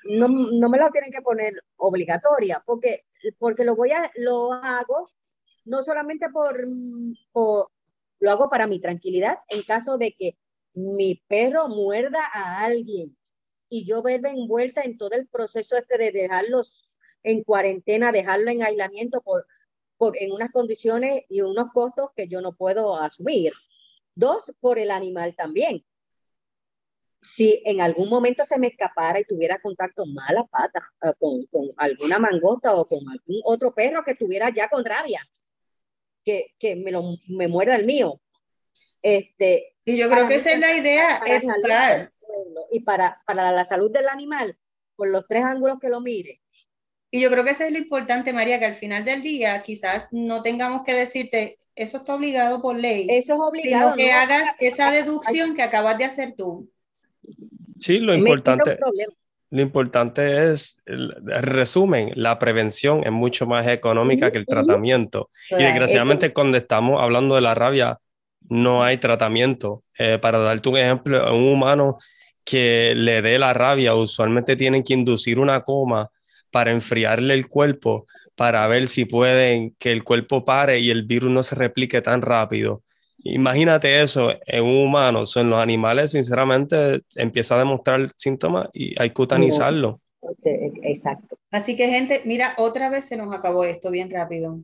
no, 0.05 0.29
no, 0.29 0.68
me 0.68 0.79
lo 0.79 0.90
tienen 0.90 1.11
que 1.11 1.23
poner 1.23 1.55
obligatoria, 1.77 2.62
porque, 2.64 3.05
porque 3.38 3.64
lo 3.64 3.75
voy 3.75 3.92
a, 3.92 4.11
lo 4.16 4.53
hago 4.53 5.09
no 5.64 5.83
solamente 5.83 6.29
por, 6.29 6.62
por, 7.33 7.70
lo 8.20 8.31
hago 8.31 8.51
para 8.51 8.66
mi 8.66 8.81
tranquilidad, 8.81 9.38
en 9.49 9.62
caso 9.62 9.99
de 9.99 10.12
que 10.12 10.37
mi 10.75 11.23
perro 11.29 11.68
muerda 11.68 12.20
a 12.33 12.64
alguien 12.64 13.16
y 13.68 13.87
yo 13.87 14.03
verme 14.03 14.31
envuelta 14.31 14.83
en 14.83 14.99
todo 14.99 15.12
el 15.12 15.27
proceso 15.27 15.77
este 15.77 15.99
de 15.99 16.12
dejarlos 16.12 16.94
en 17.23 17.42
cuarentena, 17.42 18.12
dejarlo 18.12 18.51
en 18.51 18.62
aislamiento 18.62 19.20
por, 19.23 19.47
por, 19.97 20.16
en 20.20 20.33
unas 20.33 20.51
condiciones 20.53 21.23
y 21.29 21.40
unos 21.40 21.73
costos 21.73 22.11
que 22.14 22.29
yo 22.29 22.40
no 22.40 22.55
puedo 22.55 22.97
asumir. 22.97 23.53
Dos, 24.14 24.53
por 24.61 24.79
el 24.79 24.90
animal 24.90 25.35
también. 25.35 25.85
Si 27.24 27.62
en 27.64 27.80
algún 27.80 28.10
momento 28.10 28.44
se 28.44 28.58
me 28.58 28.66
escapara 28.66 29.18
y 29.18 29.24
tuviera 29.24 29.60
contacto 29.60 30.04
mala 30.04 30.44
pata 30.44 30.87
eh, 31.02 31.12
con, 31.18 31.46
con, 31.46 31.70
alguna 31.78 32.18
mangota 32.18 32.74
o 32.74 32.87
con 32.87 33.00
algún 33.00 33.40
otro 33.44 33.74
perro 33.74 34.04
que 34.04 34.12
estuviera 34.12 34.50
ya 34.50 34.68
con 34.68 34.84
rabia, 34.84 35.26
que, 36.22 36.54
que 36.58 36.76
me, 36.76 36.92
lo, 36.92 37.02
me 37.28 37.48
muerda 37.48 37.76
el 37.76 37.87
mío. 37.87 38.20
Este, 39.00 39.74
y 39.84 39.96
yo 39.96 40.10
creo 40.10 40.28
que 40.28 40.37
esa 40.37 40.52
es 40.52 40.60
la 40.60 40.76
idea, 40.76 41.22
educar. 41.26 42.12
Y 42.70 42.80
para, 42.80 43.22
para 43.26 43.52
la 43.52 43.64
salud 43.64 43.90
del 43.90 44.08
animal, 44.08 44.58
por 44.94 45.08
los 45.08 45.26
tres 45.26 45.44
ángulos 45.44 45.78
que 45.80 45.88
lo 45.88 46.00
mire, 46.00 46.42
y 47.14 47.20
yo 47.20 47.30
creo 47.30 47.44
que 47.44 47.50
eso 47.50 47.62
es 47.62 47.70
lo 47.70 47.78
importante, 47.78 48.32
María, 48.32 48.58
que 48.58 48.64
al 48.64 48.74
final 48.74 49.04
del 49.04 49.22
día 49.22 49.62
quizás 49.62 50.08
no 50.10 50.42
tengamos 50.42 50.82
que 50.82 50.94
decirte, 50.94 51.60
eso 51.76 51.98
está 51.98 52.16
obligado 52.16 52.60
por 52.60 52.76
ley. 52.76 53.06
Eso 53.08 53.34
es 53.34 53.40
obligado. 53.40 53.94
Sino 53.94 53.96
que 53.96 54.10
hagas 54.10 54.56
esa 54.58 54.90
deducción 54.90 55.54
que 55.54 55.62
acabas 55.62 55.96
de 55.96 56.06
hacer 56.06 56.34
tú. 56.37 56.68
Sí, 57.85 57.99
lo 57.99 58.14
importante. 58.14 58.79
Lo 59.51 59.61
importante 59.61 60.51
es, 60.51 60.79
el, 60.87 61.14
resumen, 61.27 62.12
la 62.14 62.38
prevención 62.38 63.05
es 63.05 63.12
mucho 63.12 63.47
más 63.47 63.68
económica 63.68 64.33
que 64.33 64.38
el 64.38 64.47
tratamiento. 64.47 65.31
y 65.51 65.62
desgraciadamente 65.62 66.33
cuando 66.33 66.57
estamos 66.57 67.01
hablando 67.01 67.35
de 67.35 67.42
la 67.42 67.55
rabia, 67.55 67.99
no 68.49 68.83
hay 68.83 68.97
tratamiento. 68.97 69.85
Eh, 69.99 70.18
para 70.18 70.38
darte 70.38 70.68
un 70.70 70.79
ejemplo, 70.79 71.37
un 71.37 71.47
humano 71.47 71.99
que 72.42 72.94
le 72.97 73.20
dé 73.20 73.38
la 73.38 73.53
rabia, 73.53 73.94
usualmente 73.94 74.57
tienen 74.57 74.83
que 74.83 74.94
inducir 74.94 75.38
una 75.38 75.61
coma 75.62 76.09
para 76.51 76.73
enfriarle 76.73 77.35
el 77.35 77.49
cuerpo, 77.49 78.07
para 78.35 78.66
ver 78.66 78.88
si 78.88 79.05
pueden 79.05 79.77
que 79.79 79.92
el 79.92 80.05
cuerpo 80.05 80.42
pare 80.42 80.79
y 80.79 80.90
el 80.90 81.03
virus 81.03 81.31
no 81.31 81.42
se 81.42 81.55
replique 81.55 82.01
tan 82.01 82.23
rápido. 82.23 82.83
Imagínate 83.26 84.02
eso 84.02 84.30
en 84.46 84.64
un 84.64 84.87
humano, 84.87 85.24
en 85.34 85.50
los 85.50 85.58
animales, 85.58 86.12
sinceramente, 86.12 87.00
empieza 87.16 87.54
a 87.54 87.58
demostrar 87.58 88.10
síntomas 88.16 88.68
y 88.74 89.00
hay 89.00 89.10
que 89.10 89.22
utanizarlo. 89.22 90.00
Exacto. 90.44 91.38
Así 91.50 91.74
que, 91.74 91.88
gente, 91.88 92.20
mira, 92.26 92.54
otra 92.58 92.90
vez 92.90 93.06
se 93.06 93.16
nos 93.16 93.34
acabó 93.34 93.64
esto 93.64 93.90
bien 93.90 94.10
rápido. 94.10 94.60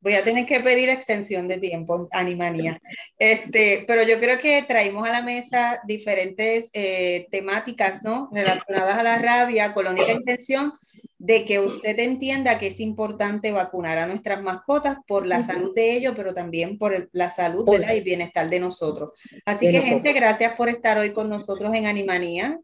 Voy 0.00 0.12
a 0.12 0.22
tener 0.22 0.44
que 0.44 0.60
pedir 0.60 0.90
extensión 0.90 1.48
de 1.48 1.56
tiempo, 1.56 2.06
Animanía. 2.12 2.78
Este, 3.18 3.84
pero 3.88 4.02
yo 4.02 4.20
creo 4.20 4.38
que 4.38 4.62
traímos 4.62 5.08
a 5.08 5.12
la 5.12 5.22
mesa 5.22 5.80
diferentes 5.86 6.68
eh, 6.74 7.26
temáticas, 7.30 8.02
¿no? 8.02 8.28
Relacionadas 8.30 8.98
a 8.98 9.02
la 9.02 9.16
rabia, 9.16 9.72
con 9.72 9.84
la 9.84 9.92
única 9.92 10.12
intención 10.12 10.74
de 11.18 11.44
que 11.44 11.60
usted 11.60 11.98
entienda 12.00 12.58
que 12.58 12.68
es 12.68 12.80
importante 12.80 13.52
vacunar 13.52 13.98
a 13.98 14.06
nuestras 14.06 14.42
mascotas 14.42 14.98
por 15.06 15.26
la 15.26 15.40
salud 15.40 15.74
de 15.74 15.96
ellos, 15.96 16.14
pero 16.16 16.34
también 16.34 16.78
por 16.78 17.08
la 17.12 17.28
salud 17.28 17.66
y 17.70 17.82
el 17.82 18.02
bienestar 18.02 18.50
de 18.50 18.60
nosotros. 18.60 19.10
Así 19.44 19.70
que, 19.70 19.80
gente, 19.80 20.12
gracias 20.12 20.54
por 20.56 20.68
estar 20.68 20.98
hoy 20.98 21.12
con 21.12 21.28
nosotros 21.28 21.72
en 21.74 21.86
Animanía. 21.86 22.58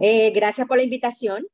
Eh, 0.00 0.30
gracias 0.30 0.66
por 0.66 0.76
la 0.76 0.84
invitación. 0.84 1.46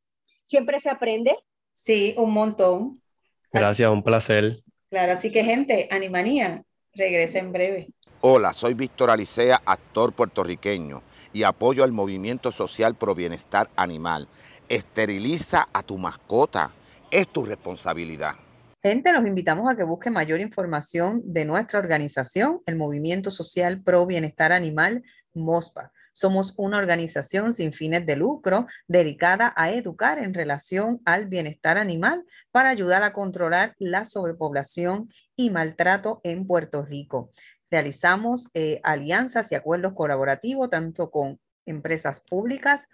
Siempre 0.45 0.81
se 0.81 0.91
aprende. 0.91 1.37
Sí, 1.73 2.15
un 2.19 2.33
montón. 2.33 3.03
Gracias, 3.51 3.91
un 3.91 4.03
placer. 4.03 4.63
Claro, 4.91 5.13
así 5.13 5.33
que 5.33 5.45
gente, 5.45 5.89
Animanía, 5.91 6.65
regresa 6.95 7.39
en 7.39 7.53
breve. 7.53 7.89
Hola, 8.21 8.53
soy 8.53 8.75
Víctor 8.75 9.11
Alicea, 9.11 9.63
actor 9.65 10.13
puertorriqueño, 10.13 11.03
y 11.33 11.43
apoyo 11.43 11.83
al 11.83 11.93
movimiento 11.93 12.53
social 12.53 12.95
pro 12.95 13.15
bienestar 13.15 13.71
animal 13.75 14.29
Esteriliza 14.73 15.69
a 15.71 15.83
tu 15.83 15.99
mascota. 15.99 16.71
Es 17.11 17.29
tu 17.29 17.45
responsabilidad. 17.45 18.37
Gente, 18.83 19.13
los 19.13 19.27
invitamos 19.27 19.71
a 19.71 19.77
que 19.77 19.83
busquen 19.83 20.15
mayor 20.15 20.41
información 20.41 21.21
de 21.27 21.45
nuestra 21.45 21.79
organización, 21.79 22.63
el 22.65 22.77
Movimiento 22.77 23.31
Social 23.31 23.83
Pro 23.83 24.07
Bienestar 24.07 24.51
Animal, 24.51 25.03
MOSPA. 25.35 25.93
Somos 26.15 26.55
una 26.57 26.79
organización 26.79 27.53
sin 27.53 27.75
fines 27.75 28.07
de 28.07 28.17
lucro 28.17 28.67
dedicada 28.89 29.53
a 29.57 29.71
educar 29.73 30.17
en 30.19 30.33
relación 30.33 31.03
al 31.05 31.27
bienestar 31.27 31.77
animal 31.77 32.25
para 32.51 32.71
ayudar 32.71 33.03
a 33.03 33.13
controlar 33.13 33.75
la 33.79 34.07
sobrepoblación 34.07 35.11
y 35.37 35.51
maltrato 35.51 36.23
en 36.25 36.47
Puerto 36.47 36.83
Rico. 36.83 37.31
Realizamos 37.71 38.49
eh, 38.55 38.81
alianzas 38.85 39.53
y 39.53 39.55
acuerdos 39.55 39.93
colaborativos 39.93 40.71
tanto 40.71 41.11
con 41.11 41.39
empresas 41.67 42.21
públicas 42.21 42.89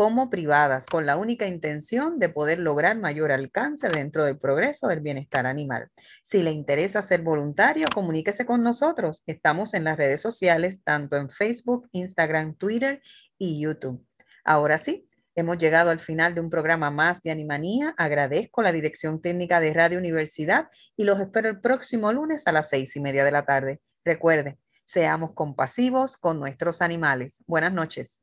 como 0.00 0.30
privadas, 0.30 0.86
con 0.86 1.04
la 1.04 1.18
única 1.18 1.46
intención 1.46 2.18
de 2.18 2.30
poder 2.30 2.58
lograr 2.58 2.96
mayor 2.96 3.32
alcance 3.32 3.86
dentro 3.90 4.24
del 4.24 4.38
progreso 4.38 4.88
del 4.88 5.00
bienestar 5.00 5.44
animal. 5.44 5.90
Si 6.22 6.42
le 6.42 6.52
interesa 6.52 7.02
ser 7.02 7.20
voluntario, 7.20 7.86
comuníquese 7.92 8.46
con 8.46 8.62
nosotros. 8.62 9.22
Estamos 9.26 9.74
en 9.74 9.84
las 9.84 9.98
redes 9.98 10.22
sociales, 10.22 10.82
tanto 10.82 11.18
en 11.18 11.28
Facebook, 11.28 11.86
Instagram, 11.92 12.54
Twitter 12.54 13.02
y 13.36 13.60
YouTube. 13.60 14.02
Ahora 14.42 14.78
sí, 14.78 15.06
hemos 15.34 15.58
llegado 15.58 15.90
al 15.90 16.00
final 16.00 16.34
de 16.34 16.40
un 16.40 16.48
programa 16.48 16.90
más 16.90 17.20
de 17.20 17.32
Animanía. 17.32 17.92
Agradezco 17.98 18.62
la 18.62 18.72
dirección 18.72 19.20
técnica 19.20 19.60
de 19.60 19.74
Radio 19.74 19.98
Universidad 19.98 20.68
y 20.96 21.04
los 21.04 21.20
espero 21.20 21.50
el 21.50 21.60
próximo 21.60 22.10
lunes 22.10 22.46
a 22.46 22.52
las 22.52 22.70
seis 22.70 22.96
y 22.96 23.00
media 23.00 23.22
de 23.22 23.32
la 23.32 23.44
tarde. 23.44 23.82
Recuerde, 24.02 24.56
seamos 24.86 25.32
compasivos 25.34 26.16
con 26.16 26.40
nuestros 26.40 26.80
animales. 26.80 27.44
Buenas 27.46 27.74
noches 27.74 28.22